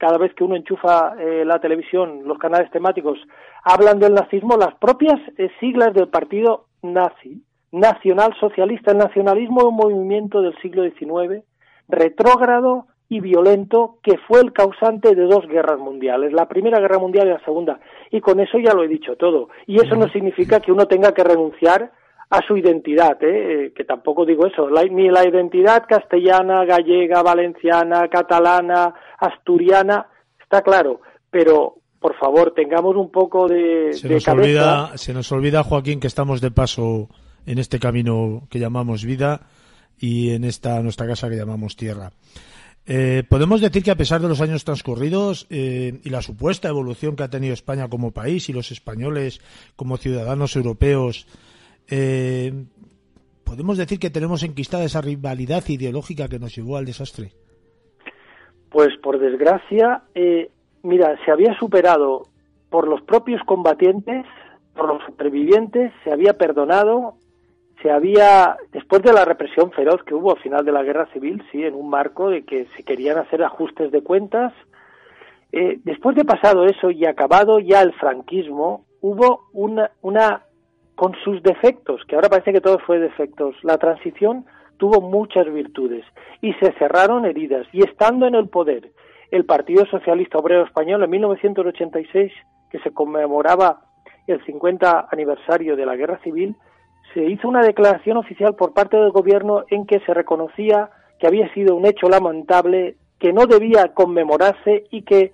cada 0.02 0.18
vez 0.18 0.34
que 0.34 0.42
uno 0.42 0.56
enchufa 0.56 1.14
eh, 1.16 1.44
la 1.44 1.60
televisión, 1.60 2.22
los 2.24 2.36
canales 2.36 2.68
temáticos 2.72 3.20
hablan 3.62 4.00
del 4.00 4.14
nazismo, 4.14 4.56
las 4.56 4.74
propias 4.74 5.20
siglas 5.60 5.94
del 5.94 6.08
partido 6.08 6.64
nazi, 6.82 7.44
nacional 7.70 8.34
socialista, 8.40 8.90
el 8.90 8.98
nacionalismo 8.98 9.60
es 9.60 9.66
un 9.66 9.76
movimiento 9.76 10.42
del 10.42 10.58
siglo 10.60 10.82
XIX 10.82 11.44
retrógrado 11.88 12.86
y 13.08 13.20
violento 13.20 13.98
que 14.02 14.18
fue 14.26 14.40
el 14.40 14.52
causante 14.52 15.14
de 15.14 15.22
dos 15.22 15.46
guerras 15.46 15.78
mundiales, 15.78 16.32
la 16.32 16.48
Primera 16.48 16.80
Guerra 16.80 16.98
Mundial 16.98 17.28
y 17.28 17.30
la 17.30 17.44
Segunda. 17.44 17.78
Y 18.10 18.20
con 18.20 18.40
eso 18.40 18.58
ya 18.58 18.74
lo 18.74 18.82
he 18.82 18.88
dicho 18.88 19.14
todo. 19.14 19.50
Y 19.68 19.76
eso 19.76 19.94
no 19.94 20.08
significa 20.08 20.58
que 20.58 20.72
uno 20.72 20.86
tenga 20.86 21.12
que 21.14 21.22
renunciar 21.22 21.92
a 22.30 22.40
su 22.46 22.56
identidad, 22.56 23.22
¿eh? 23.22 23.66
eh 23.66 23.72
que 23.74 23.84
tampoco 23.84 24.24
digo 24.24 24.46
eso, 24.46 24.68
ni 24.90 25.08
la 25.10 25.26
identidad 25.26 25.84
castellana, 25.88 26.64
gallega, 26.64 27.22
valenciana, 27.22 28.08
catalana, 28.08 28.94
asturiana, 29.18 30.06
está 30.40 30.62
claro, 30.62 31.00
pero 31.30 31.76
por 31.98 32.16
favor 32.18 32.52
tengamos 32.54 32.96
un 32.96 33.10
poco 33.10 33.46
de, 33.48 33.92
se 33.92 34.08
nos 34.08 34.26
Olvida, 34.28 34.96
se 34.96 35.14
nos 35.14 35.30
olvida, 35.30 35.62
Joaquín, 35.62 36.00
que 36.00 36.08
estamos 36.08 36.40
de 36.40 36.50
paso 36.50 37.08
en 37.46 37.58
este 37.58 37.78
camino 37.78 38.46
que 38.50 38.58
llamamos 38.58 39.04
vida 39.04 39.42
y 39.98 40.30
en 40.30 40.44
esta 40.44 40.82
nuestra 40.82 41.06
casa 41.06 41.30
que 41.30 41.36
llamamos 41.36 41.76
tierra. 41.76 42.12
Eh, 42.84 43.22
podemos 43.28 43.60
decir 43.60 43.84
que 43.84 43.92
a 43.92 43.96
pesar 43.96 44.20
de 44.20 44.28
los 44.28 44.40
años 44.40 44.64
transcurridos 44.64 45.46
eh, 45.50 46.00
y 46.02 46.10
la 46.10 46.20
supuesta 46.20 46.68
evolución 46.68 47.14
que 47.14 47.22
ha 47.22 47.30
tenido 47.30 47.54
España 47.54 47.88
como 47.88 48.10
país 48.10 48.48
y 48.48 48.52
los 48.52 48.72
españoles 48.72 49.40
como 49.76 49.96
ciudadanos 49.96 50.56
europeos, 50.56 51.26
eh, 51.92 52.52
podemos 53.44 53.76
decir 53.76 53.98
que 53.98 54.10
tenemos 54.10 54.42
enquistada 54.42 54.84
esa 54.84 55.00
rivalidad 55.00 55.62
ideológica 55.68 56.28
que 56.28 56.38
nos 56.38 56.56
llevó 56.56 56.76
al 56.76 56.86
desastre. 56.86 57.32
Pues 58.70 58.96
por 59.02 59.18
desgracia, 59.18 60.04
mira, 60.82 61.18
se 61.24 61.30
había 61.30 61.54
superado 61.58 62.22
por 62.70 62.88
los 62.88 63.02
propios 63.02 63.42
combatientes, 63.44 64.24
por 64.74 64.88
los 64.88 65.04
supervivientes, 65.04 65.92
se 66.02 66.10
había 66.10 66.32
perdonado 66.32 67.16
se 67.82 67.90
había, 67.90 68.56
después 68.70 69.02
de 69.02 69.12
la 69.12 69.24
represión 69.24 69.72
feroz 69.72 70.02
que 70.04 70.14
hubo 70.14 70.32
al 70.32 70.42
final 70.42 70.64
de 70.64 70.72
la 70.72 70.82
guerra 70.82 71.06
civil, 71.12 71.42
sí, 71.50 71.64
en 71.64 71.74
un 71.74 71.90
marco 71.90 72.30
de 72.30 72.44
que 72.44 72.66
se 72.76 72.84
querían 72.84 73.18
hacer 73.18 73.42
ajustes 73.42 73.90
de 73.90 74.02
cuentas, 74.02 74.52
eh, 75.50 75.80
después 75.84 76.16
de 76.16 76.24
pasado 76.24 76.64
eso 76.64 76.90
y 76.90 77.04
acabado 77.04 77.58
ya 77.58 77.82
el 77.82 77.92
franquismo, 77.94 78.86
hubo 79.00 79.48
una, 79.52 79.90
una, 80.00 80.42
con 81.02 81.16
sus 81.24 81.42
defectos, 81.42 82.00
que 82.06 82.14
ahora 82.14 82.28
parece 82.28 82.52
que 82.52 82.60
todo 82.60 82.78
fue 82.78 83.00
defectos, 83.00 83.56
la 83.64 83.76
transición 83.76 84.46
tuvo 84.76 85.00
muchas 85.00 85.52
virtudes 85.52 86.04
y 86.40 86.52
se 86.52 86.70
cerraron 86.78 87.26
heridas. 87.26 87.66
Y 87.72 87.82
estando 87.82 88.28
en 88.28 88.36
el 88.36 88.48
poder 88.48 88.92
el 89.32 89.44
Partido 89.44 89.84
Socialista 89.86 90.38
Obrero 90.38 90.64
Español 90.64 91.02
en 91.02 91.10
1986, 91.10 92.32
que 92.70 92.78
se 92.78 92.92
conmemoraba 92.92 93.80
el 94.28 94.44
50 94.46 95.08
aniversario 95.10 95.74
de 95.74 95.86
la 95.86 95.96
Guerra 95.96 96.20
Civil, 96.22 96.54
se 97.14 97.24
hizo 97.24 97.48
una 97.48 97.62
declaración 97.62 98.16
oficial 98.16 98.54
por 98.54 98.72
parte 98.72 98.96
del 98.96 99.10
gobierno 99.10 99.64
en 99.70 99.86
que 99.86 99.98
se 100.06 100.14
reconocía 100.14 100.90
que 101.18 101.26
había 101.26 101.52
sido 101.52 101.74
un 101.74 101.84
hecho 101.84 102.08
lamentable, 102.08 102.94
que 103.18 103.32
no 103.32 103.46
debía 103.46 103.92
conmemorarse 103.92 104.84
y 104.92 105.02
que 105.02 105.32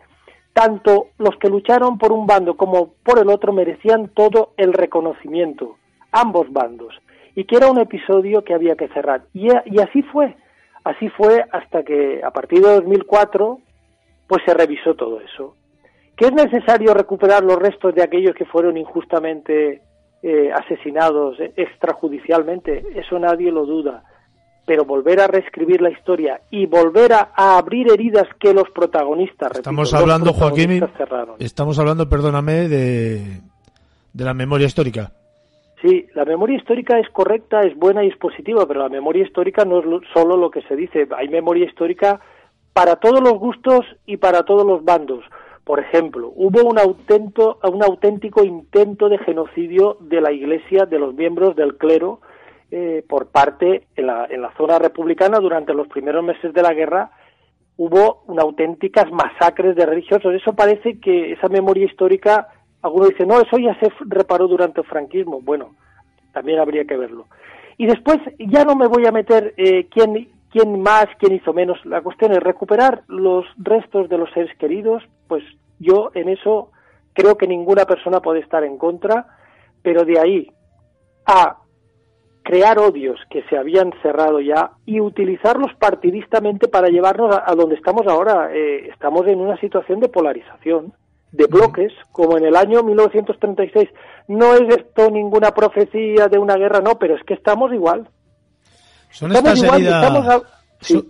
tanto 0.58 1.10
los 1.18 1.36
que 1.36 1.48
lucharon 1.48 1.98
por 1.98 2.10
un 2.10 2.26
bando 2.26 2.56
como 2.56 2.94
por 3.04 3.20
el 3.20 3.30
otro 3.30 3.52
merecían 3.52 4.08
todo 4.08 4.54
el 4.56 4.72
reconocimiento, 4.72 5.76
ambos 6.10 6.52
bandos, 6.52 6.92
y 7.36 7.44
que 7.44 7.58
era 7.58 7.70
un 7.70 7.78
episodio 7.78 8.42
que 8.42 8.54
había 8.54 8.74
que 8.74 8.88
cerrar. 8.88 9.22
Y, 9.32 9.50
así 9.78 10.02
fue, 10.02 10.34
así 10.82 11.10
fue 11.10 11.44
hasta 11.52 11.84
que 11.84 12.22
a 12.24 12.32
partir 12.32 12.60
de 12.60 12.74
2004 12.74 13.60
pues 14.26 14.42
se 14.44 14.52
revisó 14.52 14.96
todo 14.96 15.20
eso. 15.20 15.54
¿Que 16.16 16.26
es 16.26 16.32
necesario 16.32 16.92
recuperar 16.92 17.44
los 17.44 17.56
restos 17.56 17.94
de 17.94 18.02
aquellos 18.02 18.34
que 18.34 18.44
fueron 18.44 18.76
injustamente 18.76 19.82
eh, 20.24 20.50
asesinados 20.52 21.38
extrajudicialmente, 21.54 22.84
eso 22.96 23.16
nadie 23.20 23.52
lo 23.52 23.64
duda. 23.64 24.02
Pero 24.68 24.84
volver 24.84 25.18
a 25.18 25.26
reescribir 25.26 25.80
la 25.80 25.88
historia 25.88 26.42
y 26.50 26.66
volver 26.66 27.14
a, 27.14 27.30
abrir 27.56 27.90
heridas 27.90 28.28
que 28.38 28.52
los 28.52 28.68
protagonistas. 28.68 29.52
Estamos 29.56 29.94
hablando, 29.94 30.34
Joaquín, 30.34 30.84
estamos 31.38 31.78
hablando, 31.78 32.06
perdóname, 32.06 32.68
de, 32.68 33.40
de 34.12 34.24
la 34.24 34.34
memoria 34.34 34.66
histórica. 34.66 35.10
Sí, 35.80 36.06
la 36.14 36.26
memoria 36.26 36.58
histórica 36.58 36.98
es 36.98 37.08
correcta, 37.08 37.62
es 37.62 37.74
buena 37.76 38.04
y 38.04 38.08
es 38.08 38.16
positiva, 38.18 38.66
pero 38.66 38.80
la 38.80 38.90
memoria 38.90 39.24
histórica 39.24 39.64
no 39.64 39.78
es 39.78 39.86
solo 40.12 40.36
lo 40.36 40.50
que 40.50 40.60
se 40.62 40.76
dice. 40.76 41.08
Hay 41.16 41.28
memoria 41.28 41.64
histórica 41.64 42.20
para 42.74 42.96
todos 42.96 43.22
los 43.22 43.38
gustos 43.38 43.86
y 44.04 44.18
para 44.18 44.42
todos 44.42 44.66
los 44.66 44.84
bandos. 44.84 45.24
Por 45.64 45.80
ejemplo, 45.80 46.30
hubo 46.36 46.62
un, 46.62 46.78
un 46.78 47.82
auténtico 47.82 48.44
intento 48.44 49.08
de 49.08 49.18
genocidio 49.18 49.96
de 50.00 50.20
la 50.20 50.30
Iglesia, 50.30 50.84
de 50.84 50.98
los 50.98 51.14
miembros 51.14 51.56
del 51.56 51.76
clero, 51.76 52.20
eh, 52.70 53.04
por 53.08 53.28
parte 53.28 53.86
en 53.96 54.06
la, 54.06 54.26
en 54.28 54.42
la 54.42 54.52
zona 54.56 54.78
republicana 54.78 55.38
durante 55.38 55.72
los 55.72 55.88
primeros 55.88 56.22
meses 56.22 56.52
de 56.52 56.62
la 56.62 56.74
guerra. 56.74 57.10
Hubo 57.76 58.24
una 58.26 58.42
auténticas 58.42 59.10
masacres 59.10 59.76
de 59.76 59.86
religiosos. 59.86 60.34
Eso 60.34 60.52
parece 60.54 61.00
que 61.00 61.32
esa 61.32 61.48
memoria 61.48 61.86
histórica, 61.86 62.48
algunos 62.82 63.10
dicen, 63.10 63.28
no, 63.28 63.40
eso 63.40 63.56
ya 63.58 63.78
se 63.78 63.90
reparó 64.06 64.48
durante 64.48 64.80
el 64.80 64.86
franquismo. 64.86 65.40
Bueno, 65.40 65.74
también 66.32 66.58
habría 66.58 66.84
que 66.84 66.96
verlo. 66.96 67.26
Y 67.76 67.86
después, 67.86 68.18
ya 68.38 68.64
no 68.64 68.74
me 68.74 68.88
voy 68.88 69.06
a 69.06 69.12
meter 69.12 69.54
eh, 69.56 69.86
quién, 69.88 70.28
quién 70.50 70.82
más, 70.82 71.06
quién 71.18 71.34
hizo 71.34 71.52
menos. 71.52 71.78
La 71.86 72.02
cuestión 72.02 72.32
es 72.32 72.40
recuperar 72.40 73.02
los 73.06 73.46
restos 73.56 74.08
de 74.08 74.18
los 74.18 74.30
seres 74.32 74.54
queridos, 74.58 75.02
pues 75.28 75.44
yo 75.78 76.10
en 76.14 76.28
eso 76.28 76.70
creo 77.12 77.36
que 77.36 77.46
ninguna 77.46 77.84
persona 77.84 78.20
puede 78.20 78.40
estar 78.40 78.64
en 78.64 78.78
contra, 78.78 79.26
pero 79.82 80.04
de 80.04 80.18
ahí 80.18 80.52
a 81.26 81.56
crear 82.48 82.78
odios 82.78 83.20
que 83.28 83.42
se 83.50 83.58
habían 83.58 83.92
cerrado 84.00 84.40
ya 84.40 84.70
y 84.86 85.00
utilizarlos 85.00 85.70
partidistamente 85.78 86.66
para 86.66 86.88
llevarnos 86.88 87.36
a, 87.44 87.54
donde 87.54 87.74
estamos 87.74 88.06
ahora. 88.06 88.48
Eh, 88.54 88.88
estamos 88.88 89.26
en 89.26 89.38
una 89.38 89.60
situación 89.60 90.00
de 90.00 90.08
polarización, 90.08 90.94
de 91.30 91.44
bloques, 91.44 91.92
como 92.10 92.38
en 92.38 92.46
el 92.46 92.56
año 92.56 92.82
1936. 92.82 93.90
No 94.28 94.54
es 94.54 94.62
esto 94.78 95.10
ninguna 95.10 95.50
profecía 95.50 96.28
de 96.28 96.38
una 96.38 96.56
guerra, 96.56 96.80
no, 96.80 96.98
pero 96.98 97.16
es 97.16 97.22
que 97.24 97.34
estamos 97.34 97.70
igual. 97.70 98.08
Son 99.10 99.30
estas 99.30 99.62
heridas, 99.62 100.42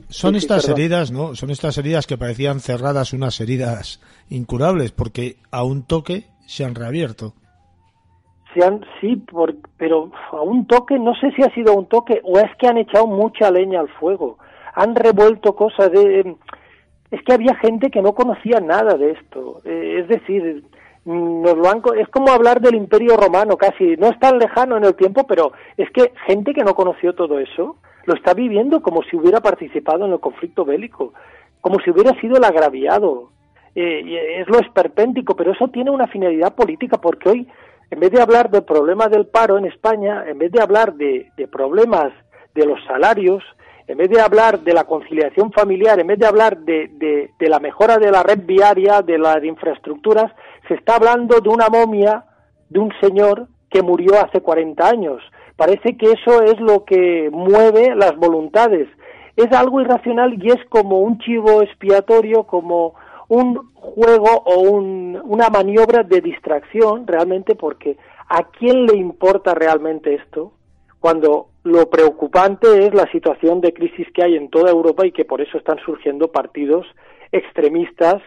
son, 0.08 0.34
estas 0.34 0.68
heridas, 0.68 1.12
¿no? 1.12 1.36
Son 1.36 1.52
estas 1.52 1.78
heridas 1.78 2.08
que 2.08 2.18
parecían 2.18 2.58
cerradas, 2.58 3.12
unas 3.12 3.40
heridas 3.40 4.00
incurables, 4.28 4.90
porque 4.90 5.36
a 5.52 5.62
un 5.62 5.84
toque 5.84 6.26
se 6.48 6.64
han 6.64 6.74
reabierto 6.74 7.34
sí, 9.00 9.16
por, 9.16 9.54
pero 9.76 10.10
a 10.32 10.40
un 10.42 10.66
toque, 10.66 10.98
no 10.98 11.14
sé 11.16 11.30
si 11.32 11.42
ha 11.42 11.54
sido 11.54 11.74
un 11.74 11.86
toque 11.86 12.20
o 12.24 12.38
es 12.38 12.54
que 12.56 12.66
han 12.66 12.78
echado 12.78 13.06
mucha 13.06 13.50
leña 13.50 13.80
al 13.80 13.88
fuego, 13.88 14.38
han 14.74 14.94
revuelto 14.94 15.54
cosas 15.54 15.90
de... 15.90 16.36
Es 17.10 17.22
que 17.22 17.32
había 17.32 17.54
gente 17.54 17.90
que 17.90 18.02
no 18.02 18.12
conocía 18.12 18.60
nada 18.60 18.94
de 18.98 19.12
esto, 19.12 19.62
eh, 19.64 20.00
es 20.00 20.08
decir, 20.08 20.62
es 21.96 22.08
como 22.08 22.30
hablar 22.30 22.60
del 22.60 22.74
Imperio 22.74 23.16
Romano 23.16 23.56
casi, 23.56 23.96
no 23.96 24.08
es 24.08 24.18
tan 24.18 24.38
lejano 24.38 24.76
en 24.76 24.84
el 24.84 24.94
tiempo, 24.94 25.26
pero 25.26 25.52
es 25.76 25.90
que 25.90 26.12
gente 26.26 26.52
que 26.52 26.64
no 26.64 26.74
conoció 26.74 27.14
todo 27.14 27.38
eso 27.38 27.76
lo 28.04 28.14
está 28.14 28.34
viviendo 28.34 28.82
como 28.82 29.02
si 29.02 29.16
hubiera 29.16 29.40
participado 29.40 30.06
en 30.06 30.12
el 30.12 30.20
conflicto 30.20 30.64
bélico, 30.64 31.12
como 31.60 31.78
si 31.80 31.90
hubiera 31.90 32.18
sido 32.20 32.36
el 32.36 32.44
agraviado. 32.44 33.30
Eh, 33.74 34.40
es 34.40 34.48
lo 34.48 34.58
esperpéntico, 34.60 35.36
pero 35.36 35.52
eso 35.52 35.68
tiene 35.68 35.90
una 35.90 36.06
finalidad 36.06 36.54
política 36.54 36.98
porque 36.98 37.28
hoy 37.28 37.48
en 37.90 38.00
vez 38.00 38.10
de 38.10 38.20
hablar 38.20 38.50
del 38.50 38.64
problema 38.64 39.08
del 39.08 39.26
paro 39.26 39.58
en 39.58 39.64
España, 39.64 40.24
en 40.26 40.38
vez 40.38 40.52
de 40.52 40.60
hablar 40.60 40.94
de, 40.94 41.30
problemas 41.50 42.12
de 42.54 42.66
los 42.66 42.78
salarios, 42.86 43.42
en 43.86 43.96
vez 43.96 44.10
de 44.10 44.20
hablar 44.20 44.60
de 44.60 44.74
la 44.74 44.84
conciliación 44.84 45.50
familiar, 45.52 45.98
en 45.98 46.06
vez 46.06 46.18
de 46.18 46.26
hablar 46.26 46.58
de, 46.58 47.30
la 47.40 47.58
mejora 47.60 47.96
de 47.96 48.10
la 48.10 48.22
red 48.22 48.40
viaria, 48.44 49.00
de 49.00 49.18
las 49.18 49.42
infraestructuras, 49.42 50.30
se 50.66 50.74
está 50.74 50.96
hablando 50.96 51.40
de 51.40 51.48
una 51.48 51.68
momia 51.68 52.24
de 52.68 52.78
un 52.78 52.92
señor 53.00 53.48
que 53.70 53.82
murió 53.82 54.20
hace 54.22 54.42
40 54.42 54.86
años. 54.86 55.22
Parece 55.56 55.96
que 55.96 56.12
eso 56.12 56.42
es 56.42 56.60
lo 56.60 56.84
que 56.84 57.30
mueve 57.32 57.94
las 57.96 58.14
voluntades. 58.16 58.88
Es 59.34 59.50
algo 59.52 59.80
irracional 59.80 60.34
y 60.42 60.48
es 60.48 60.62
como 60.68 61.00
un 61.00 61.18
chivo 61.18 61.62
expiatorio, 61.62 62.44
como 62.44 62.94
un 63.28 63.72
juego 63.74 64.42
o 64.44 64.60
una 64.60 65.48
maniobra 65.50 66.02
de 66.02 66.20
distracción 66.20 67.06
realmente 67.06 67.54
porque 67.54 67.96
¿a 68.28 68.44
quién 68.44 68.86
le 68.86 68.96
importa 68.96 69.54
realmente 69.54 70.14
esto? 70.14 70.52
Cuando 70.98 71.48
lo 71.62 71.88
preocupante 71.90 72.86
es 72.86 72.94
la 72.94 73.10
situación 73.12 73.60
de 73.60 73.72
crisis 73.72 74.08
que 74.12 74.24
hay 74.24 74.36
en 74.36 74.48
toda 74.48 74.70
Europa 74.70 75.06
y 75.06 75.12
que 75.12 75.24
por 75.24 75.40
eso 75.40 75.58
están 75.58 75.78
surgiendo 75.84 76.32
partidos 76.32 76.86
extremistas 77.30 78.22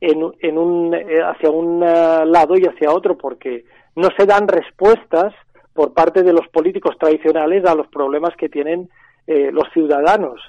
en, 0.00 0.58
un, 0.58 0.94
eh, 0.94 1.22
hacia 1.22 1.50
un 1.50 1.82
eh, 1.82 2.26
lado 2.26 2.56
y 2.56 2.66
hacia 2.66 2.90
otro 2.90 3.16
porque 3.16 3.64
no 3.94 4.08
se 4.16 4.26
dan 4.26 4.48
respuestas 4.48 5.32
por 5.72 5.94
parte 5.94 6.22
de 6.22 6.32
los 6.32 6.46
políticos 6.48 6.96
tradicionales 6.98 7.64
a 7.64 7.74
los 7.74 7.86
problemas 7.86 8.34
que 8.36 8.48
tienen 8.48 8.90
eh, 9.26 9.50
los 9.52 9.64
ciudadanos 9.72 10.40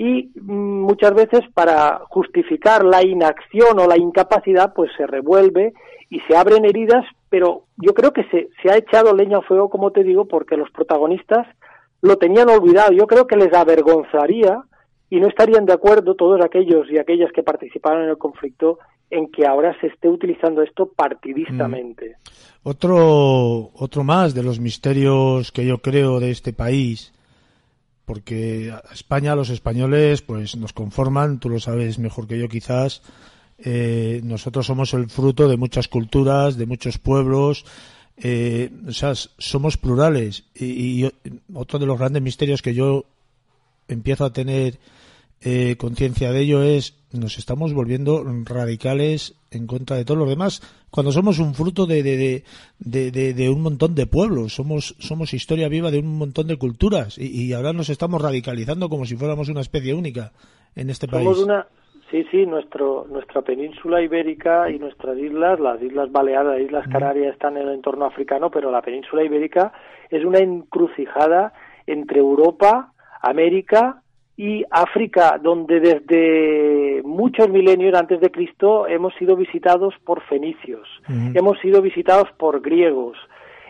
y 0.00 0.30
mm, 0.34 0.80
muchas 0.80 1.12
veces 1.12 1.40
para 1.52 2.00
justificar 2.08 2.86
la 2.86 3.04
inacción 3.04 3.78
o 3.78 3.86
la 3.86 3.98
incapacidad 3.98 4.72
pues 4.72 4.90
se 4.96 5.06
revuelve 5.06 5.74
y 6.08 6.20
se 6.20 6.34
abren 6.34 6.64
heridas, 6.64 7.04
pero 7.28 7.64
yo 7.76 7.92
creo 7.92 8.10
que 8.10 8.24
se, 8.30 8.48
se 8.62 8.70
ha 8.70 8.78
echado 8.78 9.14
leña 9.14 9.36
al 9.36 9.44
fuego, 9.44 9.68
como 9.68 9.90
te 9.90 10.02
digo, 10.02 10.24
porque 10.24 10.56
los 10.56 10.70
protagonistas 10.70 11.46
lo 12.00 12.16
tenían 12.16 12.48
olvidado. 12.48 12.92
Yo 12.92 13.06
creo 13.06 13.26
que 13.26 13.36
les 13.36 13.52
avergonzaría 13.52 14.62
y 15.10 15.20
no 15.20 15.28
estarían 15.28 15.66
de 15.66 15.74
acuerdo 15.74 16.14
todos 16.14 16.40
aquellos 16.42 16.90
y 16.90 16.98
aquellas 16.98 17.30
que 17.32 17.42
participaron 17.42 18.04
en 18.04 18.08
el 18.08 18.16
conflicto 18.16 18.78
en 19.10 19.30
que 19.30 19.46
ahora 19.46 19.78
se 19.82 19.88
esté 19.88 20.08
utilizando 20.08 20.62
esto 20.62 20.86
partidistamente. 20.96 22.16
Mm. 22.16 22.68
Otro, 22.70 23.70
otro 23.74 24.02
más 24.02 24.32
de 24.32 24.44
los 24.44 24.60
misterios 24.60 25.52
que 25.52 25.66
yo 25.66 25.76
creo 25.76 26.20
de 26.20 26.30
este 26.30 26.54
país 26.54 27.12
porque 28.10 28.74
España, 28.92 29.36
los 29.36 29.50
españoles, 29.50 30.20
pues 30.20 30.56
nos 30.56 30.72
conforman, 30.72 31.38
tú 31.38 31.48
lo 31.48 31.60
sabes 31.60 32.00
mejor 32.00 32.26
que 32.26 32.40
yo 32.40 32.48
quizás, 32.48 33.02
eh, 33.56 34.20
nosotros 34.24 34.66
somos 34.66 34.92
el 34.94 35.08
fruto 35.08 35.46
de 35.46 35.56
muchas 35.56 35.86
culturas, 35.86 36.56
de 36.56 36.66
muchos 36.66 36.98
pueblos, 36.98 37.64
eh, 38.16 38.72
o 38.84 38.90
sea, 38.90 39.14
somos 39.14 39.76
plurales. 39.76 40.42
Y, 40.56 41.08
otro 41.54 41.78
de 41.78 41.86
los 41.86 42.00
grandes 42.00 42.20
misterios 42.20 42.62
que 42.62 42.74
yo 42.74 43.04
empiezo 43.86 44.24
a 44.24 44.32
tener 44.32 44.80
eh, 45.42 45.76
conciencia 45.76 46.32
de 46.32 46.40
ello 46.40 46.62
es 46.62 46.96
nos 47.12 47.38
estamos 47.38 47.74
volviendo 47.74 48.22
radicales 48.44 49.34
en 49.50 49.66
contra 49.66 49.96
de 49.96 50.04
todos 50.04 50.18
los 50.18 50.28
demás 50.28 50.60
cuando 50.90 51.12
somos 51.12 51.38
un 51.38 51.54
fruto 51.54 51.86
de, 51.86 52.02
de, 52.02 52.44
de, 52.78 53.32
de, 53.32 53.48
un 53.48 53.62
montón 53.62 53.94
de 53.94 54.06
pueblos, 54.06 54.54
somos, 54.54 54.96
somos 54.98 55.32
historia 55.32 55.68
viva 55.68 55.90
de 55.90 56.00
un 56.00 56.18
montón 56.18 56.48
de 56.48 56.58
culturas 56.58 57.16
y, 57.16 57.52
ahora 57.52 57.72
nos 57.72 57.90
estamos 57.90 58.20
radicalizando 58.20 58.88
como 58.88 59.04
si 59.04 59.16
fuéramos 59.16 59.48
una 59.48 59.60
especie 59.60 59.94
única 59.94 60.32
en 60.74 60.90
este 60.90 61.06
país. 61.06 61.26
Una, 61.38 61.66
sí, 62.10 62.24
sí, 62.30 62.44
nuestro, 62.44 63.06
nuestra 63.08 63.42
península 63.42 64.02
ibérica 64.02 64.68
y 64.68 64.78
nuestras 64.78 65.16
islas, 65.16 65.60
las 65.60 65.80
Islas 65.80 66.10
Baleares, 66.10 66.64
Islas 66.64 66.86
Canarias 66.88 67.34
están 67.34 67.56
en 67.56 67.68
el 67.68 67.74
entorno 67.74 68.04
africano, 68.04 68.50
pero 68.50 68.70
la 68.72 68.82
península 68.82 69.22
ibérica 69.22 69.72
es 70.10 70.24
una 70.24 70.40
encrucijada 70.40 71.52
entre 71.86 72.18
Europa, 72.18 72.92
América, 73.22 73.99
y 74.42 74.64
África, 74.70 75.36
donde 75.36 75.80
desde 75.80 77.02
muchos 77.04 77.50
milenios 77.50 77.92
antes 77.92 78.20
de 78.22 78.30
Cristo 78.30 78.86
hemos 78.88 79.12
sido 79.16 79.36
visitados 79.36 79.92
por 80.02 80.22
fenicios, 80.22 80.88
hemos 81.34 81.58
sido 81.60 81.82
visitados 81.82 82.26
por 82.38 82.62
griegos, 82.62 83.18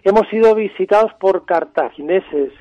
hemos 0.05 0.29
sido 0.29 0.55
visitados 0.55 1.13
por 1.15 1.45
cartagineses, 1.45 2.53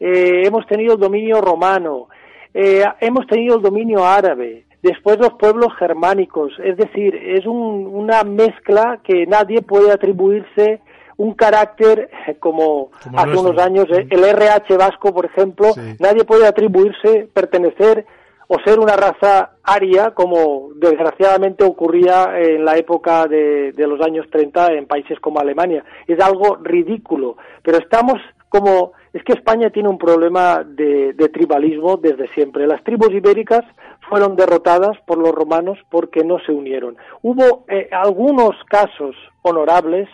eh, 0.00 0.44
hemos 0.46 0.66
tenido 0.66 0.94
el 0.94 1.00
dominio 1.00 1.42
romano, 1.42 2.08
eh, 2.54 2.84
hemos 3.02 3.26
tenido 3.26 3.56
el 3.56 3.62
dominio 3.62 4.02
árabe, 4.02 4.64
después 4.82 5.18
los 5.18 5.34
pueblos 5.34 5.68
germánicos, 5.78 6.54
es 6.64 6.78
decir, 6.78 7.14
es 7.16 7.44
una 7.44 8.24
mezcla 8.24 9.00
que 9.04 9.26
nadie 9.26 9.60
puede 9.60 9.92
atribuirse 9.92 10.80
un 11.18 11.34
carácter 11.34 12.10
eh, 12.26 12.36
como, 12.38 12.90
hace 13.14 13.36
unos 13.36 13.58
años 13.58 13.86
eh, 13.90 14.06
el 14.08 14.24
RH 14.24 14.76
vasco, 14.76 15.12
por 15.12 15.26
ejemplo, 15.26 15.72
nadie 15.98 16.24
puede 16.24 16.46
atribuirse, 16.46 17.28
pertenecer 17.32 18.06
o 18.46 18.56
ser 18.64 18.78
una 18.78 18.96
raza 18.96 19.50
aria 19.62 20.12
como 20.12 20.70
desgraciadamente 20.76 21.64
ocurría 21.64 22.38
en 22.38 22.64
la 22.64 22.76
época 22.78 23.26
de, 23.26 23.74
los 23.76 24.00
años 24.00 24.26
30 24.30 24.72
en 24.72 24.86
países 24.86 25.20
como 25.20 25.38
Alemania. 25.38 25.84
Es 26.06 26.18
algo 26.20 26.56
ridículo, 26.56 27.36
pero 27.62 27.78
estamos 27.78 28.14
como 28.48 28.92
es 29.12 29.22
que 29.24 29.34
España 29.34 29.68
tiene 29.70 29.90
un 29.90 29.98
problema 29.98 30.64
de, 30.64 31.12
tribalismo 31.32 31.98
desde 31.98 32.32
siempre. 32.32 32.66
Las 32.66 32.82
tribus 32.84 33.10
ibéricas 33.10 33.64
fueron 34.08 34.36
derrotadas 34.36 34.96
por 35.06 35.18
los 35.18 35.32
romanos 35.32 35.78
porque 35.90 36.24
no 36.24 36.38
se 36.46 36.52
unieron. 36.52 36.96
Hubo 37.20 37.64
eh, 37.68 37.88
algunos 37.92 38.56
casos 38.68 39.14
honorables 39.42 40.08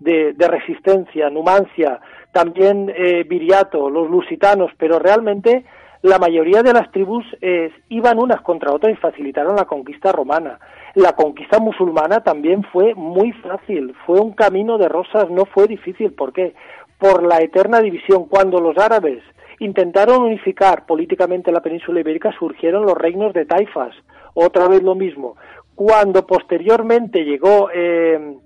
de, 0.00 0.34
resistencia, 0.38 1.30
Numancia, 1.30 2.00
también 2.32 2.92
eh, 2.94 3.24
Viriato, 3.24 3.90
los 3.90 4.08
lusitanos, 4.08 4.70
pero 4.78 4.98
realmente 4.98 5.64
la 6.02 6.18
mayoría 6.18 6.62
de 6.62 6.72
las 6.72 6.90
tribus 6.92 7.24
eh, 7.40 7.72
iban 7.88 8.18
unas 8.18 8.40
contra 8.42 8.72
otras 8.72 8.92
y 8.92 8.96
facilitaron 8.96 9.56
la 9.56 9.64
conquista 9.64 10.12
romana. 10.12 10.58
La 10.94 11.14
conquista 11.14 11.58
musulmana 11.58 12.22
también 12.22 12.62
fue 12.62 12.94
muy 12.94 13.32
fácil, 13.32 13.94
fue 14.06 14.20
un 14.20 14.32
camino 14.32 14.78
de 14.78 14.88
rosas, 14.88 15.28
no 15.30 15.44
fue 15.44 15.66
difícil. 15.66 16.12
¿Por 16.12 16.32
qué? 16.32 16.54
Por 16.98 17.24
la 17.24 17.40
eterna 17.40 17.80
división. 17.80 18.26
Cuando 18.26 18.60
los 18.60 18.78
árabes 18.78 19.22
intentaron 19.58 20.22
unificar 20.22 20.86
políticamente 20.86 21.50
la 21.50 21.62
península 21.62 22.00
ibérica, 22.00 22.32
surgieron 22.38 22.86
los 22.86 22.96
reinos 22.96 23.32
de 23.32 23.44
taifas. 23.44 23.94
Otra 24.34 24.68
vez 24.68 24.82
lo 24.82 24.94
mismo. 24.94 25.36
Cuando 25.74 26.26
posteriormente 26.26 27.24
llegó 27.24 27.70
eh, 27.74 28.36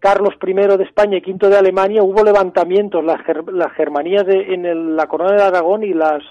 Carlos 0.00 0.34
I 0.44 0.54
de 0.54 0.84
España 0.84 1.18
y 1.18 1.30
V 1.30 1.48
de 1.48 1.58
Alemania 1.58 2.02
hubo 2.02 2.24
levantamientos, 2.24 3.04
las, 3.04 3.20
las 3.52 3.72
germanías 3.72 4.24
en 4.26 4.96
la 4.96 5.06
corona 5.06 5.34
de 5.34 5.42
Aragón 5.42 5.84
y 5.84 5.92
las, 5.92 6.22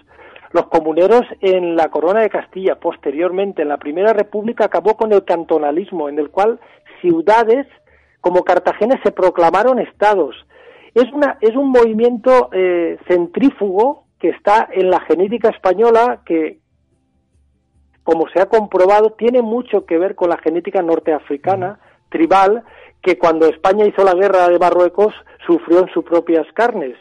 los 0.51 0.65
comuneros 0.67 1.21
en 1.39 1.75
la 1.75 1.89
corona 1.89 2.21
de 2.21 2.29
Castilla. 2.31 2.79
Posteriormente, 2.79 3.61
en 3.61 3.69
la 3.69 3.77
Primera 3.77 4.11
República 4.11 4.65
acabó 4.65 4.97
con 4.97 5.13
el 5.13 5.23
cantonalismo, 5.23 6.09
en 6.09 6.17
el 6.17 6.31
cual 6.31 6.59
ciudades 6.99 7.67
como 8.21 8.43
Cartagena 8.43 8.99
se 9.03 9.11
proclamaron 9.11 9.79
estados. 9.79 10.35
Es, 10.95 11.05
una, 11.13 11.37
es 11.39 11.55
un 11.55 11.69
movimiento 11.69 12.49
eh, 12.51 12.97
centrífugo 13.07 14.05
que 14.19 14.29
está 14.29 14.67
en 14.71 14.89
la 14.89 14.99
genética 15.01 15.49
española 15.49 16.21
que, 16.25 16.57
como 18.03 18.27
se 18.29 18.41
ha 18.41 18.47
comprobado, 18.47 19.11
tiene 19.11 19.43
mucho 19.43 19.85
que 19.85 19.99
ver 19.99 20.15
con 20.15 20.29
la 20.29 20.37
genética 20.37 20.81
norteafricana, 20.81 21.79
tribal, 22.09 22.63
que 23.01 23.17
cuando 23.17 23.47
España 23.47 23.85
hizo 23.85 24.03
la 24.03 24.13
guerra 24.13 24.49
de 24.49 24.59
Marruecos 24.59 25.13
sufrió 25.45 25.79
en 25.79 25.89
sus 25.93 26.03
propias 26.03 26.45
carnes. 26.53 26.95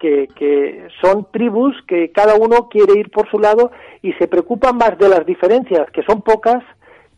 que, 0.00 0.28
que 0.36 0.88
son 1.00 1.26
tribus 1.32 1.74
que 1.86 2.10
cada 2.12 2.34
uno 2.34 2.68
quiere 2.68 2.98
ir 2.98 3.10
por 3.10 3.30
su 3.30 3.38
lado 3.38 3.70
y 4.02 4.12
se 4.14 4.28
preocupan 4.28 4.76
más 4.76 4.98
de 4.98 5.08
las 5.08 5.24
diferencias, 5.24 5.90
que 5.92 6.02
son 6.02 6.20
pocas, 6.20 6.62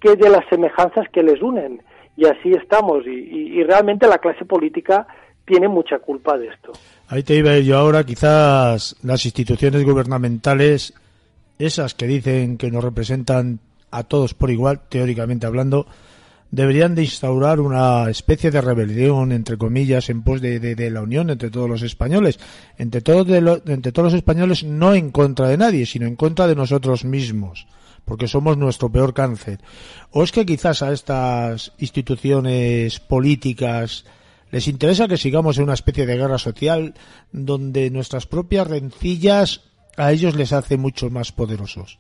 que 0.01 0.15
de 0.15 0.29
las 0.29 0.47
semejanzas 0.49 1.09
que 1.13 1.23
les 1.23 1.43
unen. 1.43 1.83
Y 2.17 2.27
así 2.27 2.53
estamos. 2.53 3.05
Y, 3.07 3.11
y, 3.11 3.59
y 3.59 3.65
realmente 3.65 4.07
la 4.07 4.19
clase 4.19 4.45
política 4.45 5.07
tiene 5.45 5.69
mucha 5.69 5.99
culpa 5.99 6.39
de 6.39 6.49
esto. 6.49 6.73
Ahí 7.09 7.23
te 7.23 7.35
iba 7.35 7.59
yo 7.59 7.77
ahora. 7.77 8.05
Quizás 8.05 8.97
las 9.03 9.25
instituciones 9.25 9.85
gubernamentales, 9.85 10.95
esas 11.59 11.95
que 11.95 12.07
dicen 12.07 12.57
que 12.57 12.71
nos 12.71 12.85
representan 12.85 13.59
a 13.91 14.05
todos 14.05 14.35
por 14.35 14.51
igual, 14.51 14.81
teóricamente 14.89 15.47
hablando, 15.47 15.87
deberían 16.51 16.95
de 16.95 17.03
instaurar 17.03 17.61
una 17.61 18.09
especie 18.09 18.51
de 18.51 18.61
rebelión, 18.61 19.33
entre 19.33 19.59
comillas, 19.59 20.09
en 20.11 20.23
pos 20.23 20.41
de, 20.41 20.91
la 20.91 21.03
unión 21.03 21.31
entre 21.31 21.51
todos 21.51 21.69
los 21.69 21.83
españoles, 21.83 22.39
entre 22.79 23.03
entre 23.07 23.93
todos 23.93 24.13
los 24.13 24.15
españoles, 24.15 24.65
no 24.65 24.95
en 24.95 25.11
contra 25.11 25.49
de 25.49 25.57
nadie, 25.57 25.87
sino 25.87 26.07
en 26.07 26.17
contra 26.17 26.47
de 26.47 26.55
nosotros 26.55 27.05
mismos, 27.05 27.67
porque 28.05 28.29
somos 28.29 28.57
nuestro 28.57 28.91
peor 28.91 29.15
cáncer. 29.15 29.61
¿O 30.11 30.23
es 30.23 30.33
que 30.33 30.47
quizás 30.47 30.83
a 30.83 30.93
estas 30.93 31.73
instituciones 31.79 33.01
políticas 33.01 34.05
les 34.51 34.69
interesa 34.69 35.09
que 35.09 35.17
sigamos 35.17 35.59
en 35.59 35.65
una 35.65 35.75
especie 35.75 36.07
de 36.07 36.17
guerra 36.17 36.39
social 36.39 36.95
donde 37.33 37.91
nuestras 37.91 38.27
propias 38.27 38.69
rencillas 38.69 39.63
a 39.97 40.13
ellos 40.13 40.37
les 40.37 40.53
hace 40.53 40.77
mucho 40.77 41.11
más 41.11 41.33
poderosos? 41.33 41.99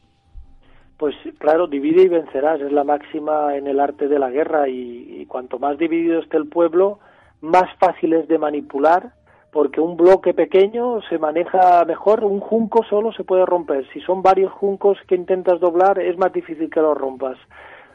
Pues 0.99 1.15
claro, 1.39 1.67
divide 1.67 2.03
y 2.03 2.09
vencerás, 2.09 2.61
es 2.61 2.73
la 2.73 2.85
máxima 2.85 3.57
en 3.57 3.67
el 3.67 3.81
arte 3.81 4.09
de 4.09 4.19
la 4.19 4.31
guerra 4.31 4.69
y, 4.69 5.21
y, 5.21 5.27
cuanto 5.27 5.59
más 5.59 5.77
dividido 5.77 6.21
esté 6.21 6.39
el 6.39 6.49
pueblo, 6.49 6.99
más 7.43 7.69
fácil 7.79 8.15
es 8.15 8.27
de 8.29 8.39
manipular, 8.39 9.13
porque 9.53 9.81
un 9.81 9.97
bloque 9.97 10.33
pequeño 10.33 11.03
se 11.09 11.19
maneja 11.19 11.85
mejor, 11.85 12.25
un 12.25 12.41
junco 12.41 12.83
solo 12.85 13.13
se 13.13 13.25
puede 13.25 13.45
romper, 13.45 13.87
si 13.93 14.01
son 14.01 14.23
varios 14.23 14.53
juncos 14.53 14.99
que 15.07 15.15
intentas 15.15 15.61
doblar 15.61 15.99
es 15.99 16.17
más 16.17 16.33
difícil 16.33 16.71
que 16.71 16.81
los 16.81 16.97
rompas. 16.97 17.37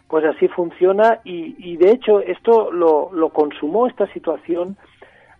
Pues 0.08 0.26
así 0.26 0.48
funciona 0.50 1.22
y, 1.24 1.56
y 1.58 1.78
de 1.78 1.92
hecho 1.92 2.20
esto 2.20 2.72
lo, 2.72 3.12
lo 3.14 3.30
consumó 3.30 3.88
esta 3.88 4.06
situación 4.14 4.78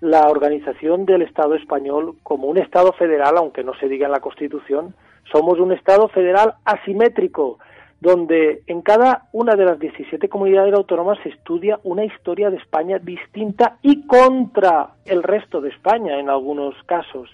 la 0.02 0.28
organización 0.30 1.06
del 1.06 1.22
Estado 1.22 1.56
español 1.56 2.16
como 2.24 2.48
un 2.48 2.58
Estado 2.58 2.92
federal, 2.94 3.38
aunque 3.38 3.64
no 3.64 3.74
se 3.76 3.88
diga 3.88 4.08
en 4.08 4.12
la 4.12 4.20
Constitución, 4.20 4.96
somos 5.32 5.60
un 5.60 5.72
Estado 5.72 6.08
federal 6.10 6.56
asimétrico, 6.66 7.60
donde 8.02 8.64
en 8.66 8.82
cada 8.82 9.30
una 9.32 9.56
de 9.56 9.66
las 9.66 9.80
17 9.80 10.28
comunidades 10.28 10.74
autónomas 10.74 11.20
se 11.22 11.30
estudia 11.30 11.80
una 11.84 12.04
historia 12.04 12.50
de 12.50 12.58
España 12.58 12.98
distinta 12.98 13.78
y 13.84 14.08
contra 14.08 14.96
el 15.06 15.22
resto 15.22 15.62
de 15.62 15.70
España 15.70 16.20
en 16.20 16.30
algunos 16.30 16.74
casos, 16.88 17.30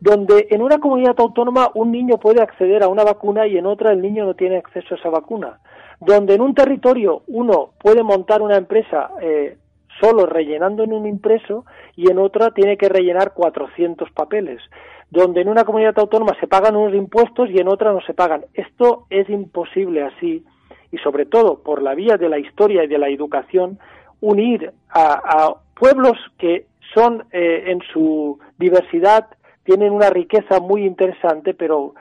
donde 0.00 0.48
en 0.50 0.62
una 0.62 0.78
comunidad 0.78 1.16
autónoma 1.18 1.70
un 1.74 1.92
niño 1.92 2.16
puede 2.16 2.42
acceder 2.42 2.82
a 2.82 2.88
una 2.88 3.04
vacuna 3.04 3.46
y 3.46 3.58
en 3.58 3.66
otra 3.66 3.92
el 3.92 4.00
niño 4.00 4.24
no 4.24 4.34
tiene 4.34 4.56
acceso 4.56 4.94
a 4.94 4.98
esa 4.98 5.10
vacuna, 5.10 5.58
donde 6.00 6.34
en 6.34 6.40
un 6.40 6.54
territorio 6.54 7.22
uno 7.26 7.70
puede 7.78 8.02
montar 8.02 8.40
una 8.40 8.56
empresa 8.56 9.10
eh, 9.20 9.58
solo 10.00 10.24
rellenando 10.24 10.82
en 10.82 10.94
un 10.94 11.06
impreso 11.06 11.66
y 11.94 12.10
en 12.10 12.18
otra 12.18 12.52
tiene 12.52 12.78
que 12.78 12.88
rellenar 12.88 13.34
400 13.34 14.10
papeles 14.12 14.62
donde 15.10 15.40
en 15.40 15.48
una 15.48 15.64
comunidad 15.64 15.98
autónoma 15.98 16.36
se 16.40 16.46
pagan 16.46 16.76
unos 16.76 16.94
impuestos 16.94 17.48
y 17.50 17.58
en 17.58 17.68
otra 17.68 17.92
no 17.92 18.00
se 18.02 18.14
pagan. 18.14 18.44
Esto 18.54 19.06
es 19.10 19.28
imposible 19.28 20.02
así 20.02 20.44
y 20.90 20.98
sobre 20.98 21.26
todo 21.26 21.62
por 21.62 21.82
la 21.82 21.94
vía 21.94 22.16
de 22.16 22.28
la 22.28 22.38
historia 22.38 22.84
y 22.84 22.88
de 22.88 22.98
la 22.98 23.08
educación 23.08 23.78
unir 24.20 24.72
a, 24.90 25.54
pueblos 25.74 26.16
que 26.38 26.66
son 26.94 27.24
eh, 27.32 27.64
en 27.66 27.80
su 27.92 28.38
diversidad 28.58 29.26
tienen 29.64 29.92
una 29.92 30.08
riqueza 30.08 30.60
muy 30.60 30.84
interesante, 30.84 31.52
pero 31.52 31.94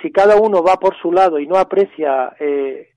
si 0.00 0.12
cada 0.12 0.36
uno 0.36 0.62
va 0.62 0.76
por 0.76 0.96
su 1.00 1.10
lado 1.10 1.40
y 1.40 1.46
no 1.46 1.56
aprecia 1.56 2.36
eh, 2.38 2.90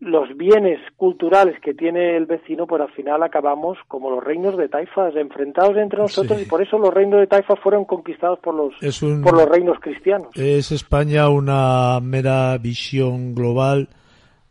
los 0.00 0.36
bienes 0.36 0.80
culturales 0.96 1.58
que 1.60 1.72
tiene 1.72 2.16
el 2.16 2.26
vecino, 2.26 2.66
pues 2.66 2.82
al 2.82 2.92
final 2.92 3.22
acabamos 3.22 3.78
como 3.88 4.10
los 4.10 4.22
reinos 4.22 4.56
de 4.56 4.68
taifas, 4.68 5.14
enfrentados 5.16 5.76
entre 5.76 6.00
nosotros, 6.00 6.38
sí. 6.38 6.44
y 6.44 6.48
por 6.48 6.62
eso 6.62 6.78
los 6.78 6.92
reinos 6.92 7.20
de 7.20 7.26
taifas 7.26 7.58
fueron 7.60 7.84
conquistados 7.84 8.38
por 8.40 8.54
los, 8.54 9.02
un, 9.02 9.22
por 9.22 9.34
los 9.34 9.48
reinos 9.48 9.78
cristianos. 9.80 10.28
¿Es 10.34 10.72
España 10.72 11.28
una 11.28 12.00
mera 12.00 12.58
visión 12.58 13.34
global 13.34 13.88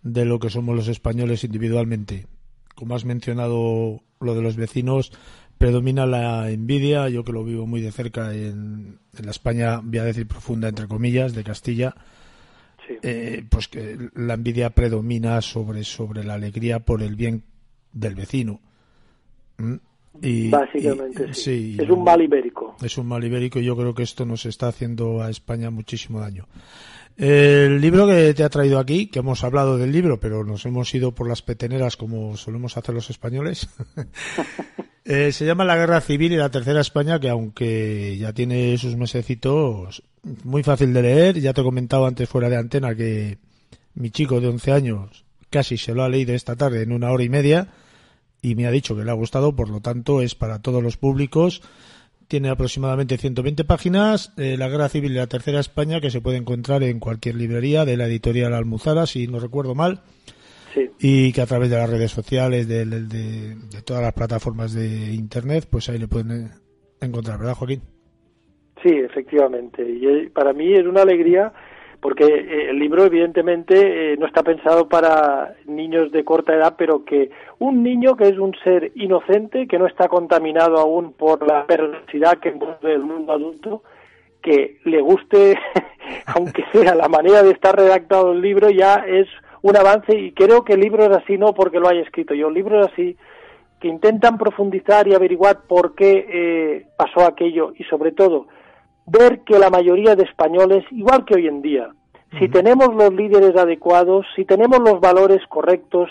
de 0.01 0.25
lo 0.25 0.39
que 0.39 0.49
somos 0.49 0.75
los 0.75 0.87
españoles 0.87 1.43
individualmente? 1.43 2.25
Como 2.75 2.95
has 2.95 3.05
mencionado 3.05 4.01
lo 4.19 4.35
de 4.35 4.41
los 4.41 4.55
vecinos, 4.55 5.11
predomina 5.57 6.05
la 6.05 6.49
envidia, 6.49 7.09
yo 7.09 7.23
que 7.23 7.31
lo 7.33 7.43
vivo 7.43 7.67
muy 7.67 7.81
de 7.81 7.91
cerca 7.91 8.33
en, 8.33 8.99
en 9.17 9.25
la 9.25 9.31
España, 9.31 9.81
voy 9.83 9.99
a 9.99 10.03
decir 10.03 10.27
profunda, 10.27 10.69
entre 10.69 10.87
comillas, 10.87 11.35
de 11.35 11.43
Castilla, 11.43 11.93
Sí. 12.87 12.95
Eh, 13.01 13.43
pues 13.49 13.67
que 13.67 13.97
la 14.15 14.33
envidia 14.33 14.69
predomina 14.71 15.41
sobre, 15.41 15.83
sobre 15.83 16.23
la 16.23 16.33
alegría 16.33 16.79
por 16.79 17.01
el 17.01 17.15
bien 17.15 17.43
del 17.91 18.15
vecino. 18.15 18.59
¿Mm? 19.57 19.75
Y, 20.21 20.49
Básicamente 20.49 21.27
y, 21.29 21.33
sí. 21.33 21.75
sí. 21.75 21.77
Es 21.79 21.89
un 21.89 22.03
mal 22.03 22.21
ibérico. 22.21 22.75
Es 22.81 22.97
un 22.97 23.07
mal 23.07 23.23
ibérico 23.23 23.59
y 23.59 23.65
yo 23.65 23.75
creo 23.75 23.95
que 23.95 24.03
esto 24.03 24.25
nos 24.25 24.45
está 24.45 24.67
haciendo 24.67 25.21
a 25.21 25.29
España 25.29 25.69
muchísimo 25.71 26.19
daño. 26.19 26.45
El 27.15 27.79
libro 27.79 28.07
que 28.07 28.33
te 28.33 28.43
ha 28.43 28.49
traído 28.49 28.79
aquí, 28.79 29.07
que 29.07 29.19
hemos 29.19 29.43
hablado 29.43 29.77
del 29.77 29.91
libro, 29.91 30.19
pero 30.19 30.43
nos 30.43 30.65
hemos 30.65 30.93
ido 30.95 31.13
por 31.13 31.27
las 31.27 31.41
peteneras 31.41 31.95
como 31.95 32.35
solemos 32.37 32.75
hacer 32.75 32.95
los 32.95 33.09
españoles, 33.09 33.69
eh, 35.05 35.31
se 35.31 35.45
llama 35.45 35.63
La 35.63 35.75
Guerra 35.75 36.01
Civil 36.01 36.33
y 36.33 36.37
la 36.37 36.49
Tercera 36.49 36.81
España, 36.81 37.19
que 37.19 37.29
aunque 37.29 38.17
ya 38.17 38.33
tiene 38.33 38.77
sus 38.77 38.95
mesecitos, 38.95 40.03
muy 40.43 40.63
fácil 40.63 40.93
de 40.93 41.01
leer. 41.01 41.39
Ya 41.39 41.53
te 41.53 41.61
he 41.61 41.63
comentado 41.63 42.05
antes 42.05 42.27
fuera 42.27 42.49
de 42.49 42.57
antena 42.57 42.95
que 42.95 43.37
mi 43.93 44.09
chico 44.09 44.41
de 44.41 44.47
11 44.47 44.71
años 44.71 45.25
casi 45.49 45.77
se 45.77 45.93
lo 45.93 46.03
ha 46.03 46.09
leído 46.09 46.33
esta 46.33 46.55
tarde 46.55 46.81
en 46.81 46.91
una 46.91 47.11
hora 47.11 47.23
y 47.23 47.29
media 47.29 47.67
y 48.41 48.55
me 48.55 48.65
ha 48.65 48.71
dicho 48.71 48.95
que 48.95 49.05
le 49.05 49.11
ha 49.11 49.15
gustado, 49.15 49.55
por 49.55 49.69
lo 49.69 49.81
tanto 49.81 50.21
es 50.21 50.35
para 50.35 50.59
todos 50.59 50.81
los 50.81 50.97
públicos 50.97 51.61
tiene 52.33 52.49
aproximadamente 52.49 53.19
120 53.19 53.63
páginas, 53.63 54.33
eh, 54.37 54.57
La 54.57 54.67
Guerra 54.67 54.89
Civil 54.89 55.13
de 55.13 55.19
la 55.19 55.27
Tercera 55.27 55.59
España, 55.59 56.01
que 56.01 56.09
se 56.09 56.19
puede 56.19 56.37
encontrar 56.37 56.81
en 56.81 56.99
cualquier 56.99 57.35
librería 57.35 57.85
de 57.85 57.95
la 57.95 58.07
editorial 58.07 58.55
Almuzara, 58.55 59.05
si 59.05 59.27
no 59.27 59.39
recuerdo 59.39 59.75
mal, 59.75 59.99
sí. 60.73 60.89
y 60.99 61.31
que 61.31 61.41
a 61.41 61.45
través 61.45 61.69
de 61.69 61.77
las 61.77 61.87
redes 61.87 62.09
sociales, 62.09 62.67
de, 62.67 62.85
de, 62.87 63.01
de, 63.01 63.55
de, 63.55 63.81
todas 63.85 64.01
las 64.01 64.13
plataformas 64.13 64.73
de 64.73 65.13
Internet, 65.13 65.67
pues 65.69 65.89
ahí 65.89 65.99
le 65.99 66.07
pueden 66.07 66.49
encontrar, 66.99 67.37
¿verdad, 67.37 67.53
Joaquín? 67.53 67.83
Sí, 68.81 68.89
efectivamente. 68.89 69.87
Y 69.87 70.29
para 70.29 70.53
mí 70.53 70.73
es 70.73 70.87
una 70.87 71.03
alegría 71.03 71.53
porque 72.03 72.25
eh, 72.25 72.69
el 72.69 72.79
libro 72.79 73.05
evidentemente 73.05 74.11
eh, 74.11 74.17
no 74.17 74.27
está 74.27 74.43
pensado 74.43 74.89
para 74.89 75.55
niños 75.65 76.11
de 76.11 76.25
corta 76.25 76.53
edad, 76.53 76.75
pero 76.77 77.05
que 77.05 77.31
un 77.59 77.81
niño 77.81 78.17
que 78.17 78.27
es 78.27 78.37
un 78.37 78.53
ser 78.61 78.91
inocente, 78.95 79.67
que 79.67 79.79
no 79.79 79.87
está 79.87 80.09
contaminado 80.09 80.77
aún 80.79 81.13
por 81.13 81.47
la 81.47 81.65
perversidad 81.65 82.39
que 82.39 82.49
envuelve 82.49 82.93
el 82.93 83.03
mundo 83.03 83.31
adulto, 83.31 83.83
que 84.41 84.79
le 84.83 84.99
guste, 84.99 85.57
aunque 86.35 86.65
sea 86.73 86.93
la 86.93 87.07
manera 87.07 87.41
de 87.41 87.51
estar 87.51 87.73
redactado 87.73 88.33
el 88.33 88.41
libro, 88.41 88.69
ya 88.69 88.95
es 89.07 89.29
un 89.61 89.77
avance 89.77 90.13
y 90.13 90.33
creo 90.33 90.65
que 90.65 90.73
el 90.73 90.81
libro 90.81 91.05
es 91.05 91.11
así 91.15 91.37
no 91.37 91.53
porque 91.53 91.79
lo 91.79 91.87
haya 91.87 92.01
escrito 92.01 92.33
yo, 92.33 92.49
el 92.49 92.53
libro 92.53 92.81
es 92.81 92.91
así 92.91 93.15
que 93.79 93.87
intentan 93.87 94.37
profundizar 94.37 95.07
y 95.07 95.13
averiguar 95.13 95.61
por 95.69 95.95
qué 95.95 96.25
eh, 96.27 96.85
pasó 96.97 97.25
aquello 97.25 97.71
y 97.77 97.85
sobre 97.85 98.11
todo 98.11 98.47
ver 99.05 99.41
que 99.41 99.59
la 99.59 99.69
mayoría 99.69 100.15
de 100.15 100.23
españoles, 100.23 100.85
igual 100.91 101.25
que 101.25 101.35
hoy 101.35 101.47
en 101.47 101.61
día, 101.61 101.89
si 102.39 102.49
tenemos 102.49 102.93
los 102.95 103.13
líderes 103.13 103.55
adecuados, 103.55 104.25
si 104.35 104.43
tenemos 104.43 104.79
los 104.79 104.99
valores 104.99 105.45
correctos, 105.47 106.09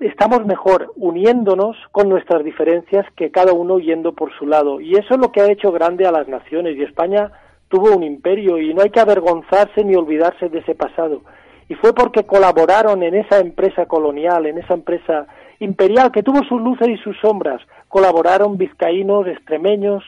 estamos 0.00 0.46
mejor 0.46 0.92
uniéndonos 0.96 1.76
con 1.92 2.08
nuestras 2.08 2.42
diferencias 2.44 3.06
que 3.14 3.30
cada 3.30 3.52
uno 3.52 3.78
yendo 3.78 4.12
por 4.12 4.32
su 4.38 4.46
lado. 4.46 4.80
Y 4.80 4.94
eso 4.94 5.14
es 5.14 5.20
lo 5.20 5.32
que 5.32 5.42
ha 5.42 5.50
hecho 5.50 5.70
grande 5.70 6.06
a 6.06 6.12
las 6.12 6.28
naciones. 6.28 6.76
Y 6.76 6.82
España 6.82 7.30
tuvo 7.68 7.94
un 7.94 8.02
imperio 8.02 8.58
y 8.58 8.72
no 8.72 8.82
hay 8.82 8.90
que 8.90 9.00
avergonzarse 9.00 9.84
ni 9.84 9.94
olvidarse 9.94 10.48
de 10.48 10.60
ese 10.60 10.74
pasado. 10.74 11.22
Y 11.68 11.74
fue 11.74 11.92
porque 11.92 12.24
colaboraron 12.24 13.02
en 13.02 13.16
esa 13.16 13.38
empresa 13.38 13.86
colonial, 13.86 14.46
en 14.46 14.58
esa 14.58 14.74
empresa 14.74 15.26
imperial 15.58 16.12
que 16.12 16.22
tuvo 16.22 16.42
sus 16.44 16.60
luces 16.60 16.88
y 16.88 16.96
sus 16.98 17.18
sombras. 17.20 17.60
Colaboraron 17.88 18.56
vizcaínos, 18.56 19.26
extremeños, 19.26 20.04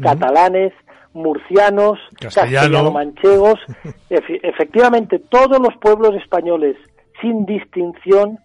catalanes, 0.00 0.72
murcianos, 1.12 1.98
castellano-manchegos, 2.20 3.58
efectivamente 4.10 5.18
todos 5.18 5.58
los 5.60 5.76
pueblos 5.80 6.14
españoles, 6.14 6.76
sin 7.20 7.44
distinción 7.46 8.38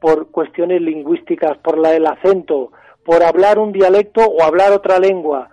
por 0.00 0.30
cuestiones 0.30 0.80
lingüísticas, 0.80 1.58
por 1.58 1.78
la, 1.78 1.94
el 1.94 2.06
acento, 2.06 2.72
por 3.04 3.22
hablar 3.22 3.58
un 3.58 3.72
dialecto 3.72 4.22
o 4.22 4.42
hablar 4.42 4.72
otra 4.72 4.98
lengua. 4.98 5.50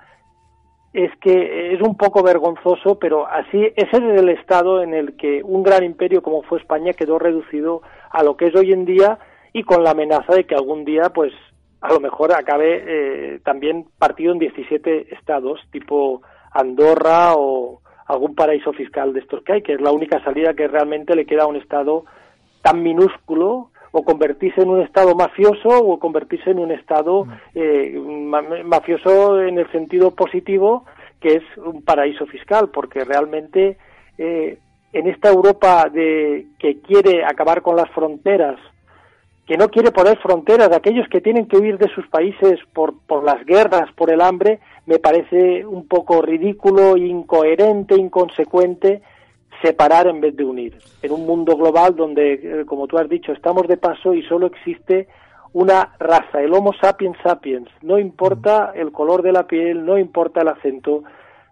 Es 0.94 1.12
que 1.22 1.74
es 1.74 1.82
un 1.82 1.96
poco 1.96 2.24
vergonzoso, 2.24 2.98
pero 2.98 3.28
así 3.28 3.58
ese 3.76 3.98
es 3.98 4.20
el 4.20 4.30
estado 4.30 4.82
en 4.82 4.94
el 4.94 5.16
que 5.18 5.44
un 5.44 5.64
gran 5.64 5.84
imperio 5.84 6.24
como 6.24 6.44
fue 6.44 6.60
España 6.60 6.94
quedó 6.94 7.20
reducido 7.20 7.82
a 8.10 8.24
lo 8.24 8.38
que 8.38 8.46
es 8.46 8.56
hoy 8.56 8.72
en 8.72 8.86
día 8.86 9.20
y 9.54 9.64
con 9.64 9.84
la 9.84 9.92
amenaza 9.92 10.34
de 10.34 10.46
que 10.46 10.56
algún 10.56 10.86
día 10.86 11.10
pues 11.14 11.34
a 11.82 11.94
lo 11.94 12.00
mejor 12.00 12.34
acabe 12.34 12.84
eh, 12.86 13.40
también 13.44 13.86
partido 13.98 14.34
en 14.34 14.40
17 14.40 15.14
estados, 15.14 15.60
tipo 15.72 16.22
Andorra 16.52 17.34
o 17.36 17.82
algún 18.08 18.36
paraíso 18.36 18.74
fiscal 18.74 19.14
de 19.14 19.20
estos 19.20 19.44
que 19.44 19.54
hay, 19.54 19.62
que 19.62 19.74
es 19.74 19.82
la 19.82 19.92
única 19.92 20.24
salida 20.24 20.54
que 20.54 20.68
realmente 20.68 21.16
le 21.16 21.26
queda 21.26 21.44
a 21.44 21.48
un 21.48 21.58
estado 21.58 22.06
tan 22.62 22.82
minúsculo 22.82 23.70
o 23.92 24.04
convertirse 24.04 24.62
en 24.62 24.70
un 24.70 24.82
estado 24.82 25.16
mafioso 25.16 25.70
o 25.70 26.00
convertirse 26.00 26.52
en 26.52 26.60
un 26.60 26.72
estado 26.72 27.26
mm. 27.26 27.32
eh, 27.56 28.64
mafioso 28.66 29.42
en 29.42 29.58
el 29.58 29.72
sentido 29.72 30.12
positivo 30.12 30.86
que 31.20 31.36
es 31.36 31.44
un 31.58 31.84
paraíso 31.84 32.26
fiscal 32.26 32.70
porque 32.70 33.04
realmente 33.04 33.78
eh, 34.18 34.58
en 34.94 35.08
esta 35.08 35.30
Europa 35.30 35.90
de 35.92 36.48
que 36.60 36.80
quiere 36.82 37.26
acabar 37.26 37.62
con 37.62 37.76
las 37.76 37.90
fronteras 37.92 38.60
que 39.48 39.58
no 39.58 39.70
quiere 39.70 39.92
poner 39.92 40.18
fronteras, 40.20 40.72
aquellos 40.74 41.08
que 41.08 41.22
tienen 41.22 41.48
que 41.48 41.56
huir 41.56 41.78
de 41.78 41.88
sus 41.96 42.06
países 42.08 42.60
por, 42.74 43.00
por 43.08 43.24
las 43.24 43.46
guerras, 43.46 43.90
por 43.96 44.12
el 44.12 44.20
hambre, 44.20 44.60
me 44.86 45.00
parece 45.00 45.66
un 45.66 45.88
poco 45.88 46.22
ridículo, 46.22 46.98
incoherente, 46.98 47.96
inconsecuente 47.96 49.02
separar 49.62 50.08
en 50.08 50.20
vez 50.20 50.36
de 50.36 50.44
unir. 50.44 50.78
En 51.02 51.14
un 51.14 51.26
mundo 51.26 51.56
global 51.56 51.96
donde, 51.96 52.34
eh, 52.34 52.66
como 52.66 52.88
tú 52.88 52.98
has 52.98 53.08
dicho, 53.08 53.32
estamos 53.32 53.68
de 53.68 53.78
paso 53.78 54.14
y 54.14 54.22
solo 54.24 54.48
existe 54.48 55.08
una 55.54 55.94
raza, 55.98 56.42
el 56.42 56.54
Homo 56.54 56.74
sapiens 56.74 57.18
sapiens. 57.24 57.70
No 57.82 57.98
importa 57.98 58.74
el 58.76 58.92
color 58.92 59.24
de 59.24 59.32
la 59.32 59.48
piel, 59.48 59.86
no 59.86 59.98
importa 59.98 60.42
el 60.42 60.50
acento, 60.50 61.04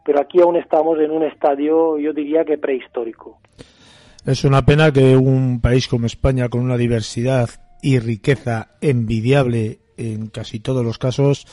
pero 0.04 0.20
aquí 0.20 0.42
aún 0.42 0.58
estamos 0.58 1.00
en 1.00 1.12
un 1.12 1.24
estadio, 1.24 1.98
yo 1.98 2.12
diría 2.12 2.44
que 2.44 2.58
prehistórico. 2.58 3.40
Es 4.26 4.44
una 4.44 4.64
pena 4.64 4.92
que 4.92 5.16
un 5.16 5.62
país 5.62 5.88
como 5.88 6.08
España, 6.08 6.50
con 6.50 6.62
una 6.62 6.78
diversidad 6.78 7.50
y 7.86 8.00
riqueza 8.00 8.70
envidiable 8.82 9.80
en 9.96 10.26
casi 10.26 10.60
todos 10.60 10.84
los 10.84 10.98
casos, 10.98 11.46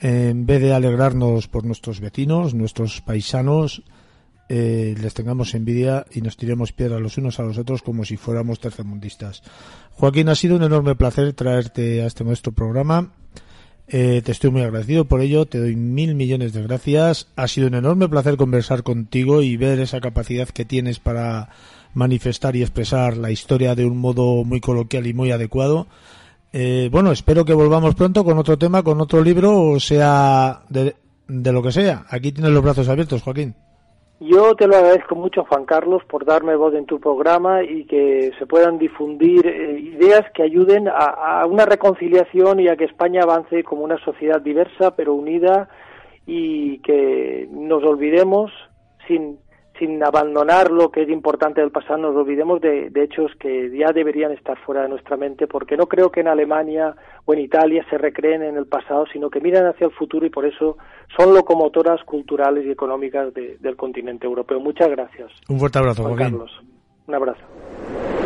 en 0.00 0.46
vez 0.46 0.62
de 0.62 0.72
alegrarnos 0.72 1.46
por 1.46 1.66
nuestros 1.66 2.00
vecinos, 2.00 2.54
nuestros 2.54 3.02
paisanos, 3.02 3.82
eh, 4.48 4.94
les 4.98 5.12
tengamos 5.12 5.54
envidia 5.54 6.06
y 6.10 6.22
nos 6.22 6.38
tiremos 6.38 6.72
piedras 6.72 7.02
los 7.02 7.18
unos 7.18 7.38
a 7.38 7.42
los 7.42 7.58
otros 7.58 7.82
como 7.82 8.06
si 8.06 8.16
fuéramos 8.16 8.60
tercermundistas. 8.60 9.42
Joaquín, 9.90 10.30
ha 10.30 10.34
sido 10.36 10.56
un 10.56 10.62
enorme 10.62 10.94
placer 10.94 11.34
traerte 11.34 12.00
a 12.00 12.06
este 12.06 12.24
nuestro 12.24 12.52
programa. 12.52 13.12
Eh, 13.88 14.22
te 14.24 14.32
estoy 14.32 14.50
muy 14.50 14.62
agradecido 14.62 15.04
por 15.04 15.20
ello, 15.20 15.44
te 15.44 15.58
doy 15.58 15.76
mil 15.76 16.14
millones 16.14 16.54
de 16.54 16.62
gracias. 16.62 17.28
Ha 17.36 17.46
sido 17.46 17.66
un 17.66 17.74
enorme 17.74 18.08
placer 18.08 18.38
conversar 18.38 18.84
contigo 18.84 19.42
y 19.42 19.58
ver 19.58 19.80
esa 19.80 20.00
capacidad 20.00 20.48
que 20.48 20.64
tienes 20.64 20.98
para 20.98 21.50
manifestar 21.94 22.56
y 22.56 22.62
expresar 22.62 23.16
la 23.16 23.30
historia 23.30 23.74
de 23.74 23.86
un 23.86 23.98
modo 23.98 24.44
muy 24.44 24.60
coloquial 24.60 25.06
y 25.06 25.14
muy 25.14 25.30
adecuado. 25.30 25.86
Eh, 26.52 26.88
bueno, 26.90 27.12
espero 27.12 27.44
que 27.44 27.52
volvamos 27.52 27.94
pronto 27.94 28.24
con 28.24 28.38
otro 28.38 28.56
tema, 28.56 28.82
con 28.82 29.00
otro 29.00 29.22
libro, 29.22 29.60
o 29.60 29.80
sea, 29.80 30.60
de, 30.68 30.94
de 31.26 31.52
lo 31.52 31.62
que 31.62 31.72
sea. 31.72 32.04
Aquí 32.10 32.32
tienes 32.32 32.52
los 32.52 32.62
brazos 32.62 32.88
abiertos, 32.88 33.22
Joaquín. 33.22 33.54
Yo 34.20 34.56
te 34.56 34.66
lo 34.66 34.76
agradezco 34.76 35.14
mucho, 35.14 35.44
Juan 35.44 35.64
Carlos, 35.64 36.02
por 36.08 36.24
darme 36.24 36.56
voz 36.56 36.74
en 36.74 36.86
tu 36.86 36.98
programa 36.98 37.62
y 37.62 37.84
que 37.84 38.32
se 38.36 38.46
puedan 38.46 38.76
difundir 38.76 39.46
eh, 39.46 39.78
ideas 39.78 40.24
que 40.34 40.42
ayuden 40.42 40.88
a, 40.88 41.42
a, 41.42 41.46
una 41.46 41.66
reconciliación 41.66 42.58
y 42.58 42.66
a 42.66 42.76
que 42.76 42.84
España 42.84 43.22
avance 43.22 43.62
como 43.62 43.82
una 43.82 43.98
sociedad 43.98 44.40
diversa 44.40 44.96
pero 44.96 45.14
unida 45.14 45.68
y 46.26 46.78
que 46.80 47.48
nos 47.52 47.84
olvidemos 47.84 48.50
sin 49.06 49.38
sin 49.78 50.02
abandonar 50.02 50.70
lo 50.70 50.90
que 50.90 51.02
es 51.02 51.08
importante 51.08 51.60
del 51.60 51.70
pasado, 51.70 51.98
nos 51.98 52.16
olvidemos 52.16 52.60
de, 52.60 52.90
de, 52.90 53.04
hechos 53.04 53.30
que 53.38 53.70
ya 53.76 53.92
deberían 53.92 54.32
estar 54.32 54.58
fuera 54.64 54.82
de 54.82 54.88
nuestra 54.88 55.16
mente, 55.16 55.46
porque 55.46 55.76
no 55.76 55.86
creo 55.86 56.10
que 56.10 56.20
en 56.20 56.28
Alemania 56.28 56.94
o 57.24 57.34
en 57.34 57.40
Italia 57.40 57.84
se 57.88 57.98
recreen 57.98 58.42
en 58.42 58.56
el 58.56 58.66
pasado, 58.66 59.06
sino 59.12 59.30
que 59.30 59.40
miran 59.40 59.66
hacia 59.66 59.86
el 59.86 59.92
futuro 59.92 60.26
y 60.26 60.30
por 60.30 60.46
eso 60.46 60.76
son 61.16 61.34
locomotoras 61.34 62.02
culturales 62.04 62.66
y 62.66 62.70
económicas 62.70 63.32
de, 63.34 63.56
del 63.58 63.76
continente 63.76 64.26
europeo. 64.26 64.60
Muchas 64.60 64.90
gracias. 64.90 65.30
Un 65.48 65.58
fuerte 65.58 65.78
abrazo, 65.78 66.02
Juan 66.04 66.16
Carlos. 66.16 66.50
Un 67.06 67.14
abrazo. 67.14 68.17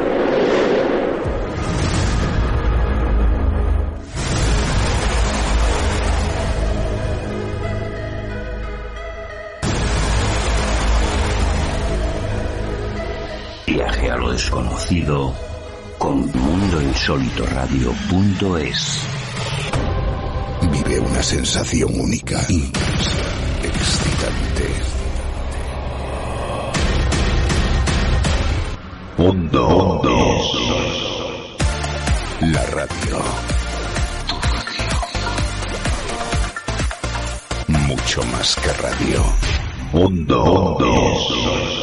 Viaje 14.03 14.11
a 14.11 14.17
lo 14.17 14.33
desconocido 14.33 15.33
con 15.97 16.29
mundoinsolitoradio.es. 16.33 19.07
Vive 20.73 20.99
una 20.99 21.23
sensación 21.23 22.01
única, 22.01 22.45
intensa, 22.49 23.23
excitante. 23.63 24.75
Mundo, 29.19 29.69
Mundo. 29.69 30.17
La 32.41 32.67
radio. 32.67 33.23
Mucho 37.69 38.25
más 38.33 38.57
que 38.57 38.73
radio. 38.73 39.23
Mundo. 39.93 40.45
Mundo. 40.45 41.82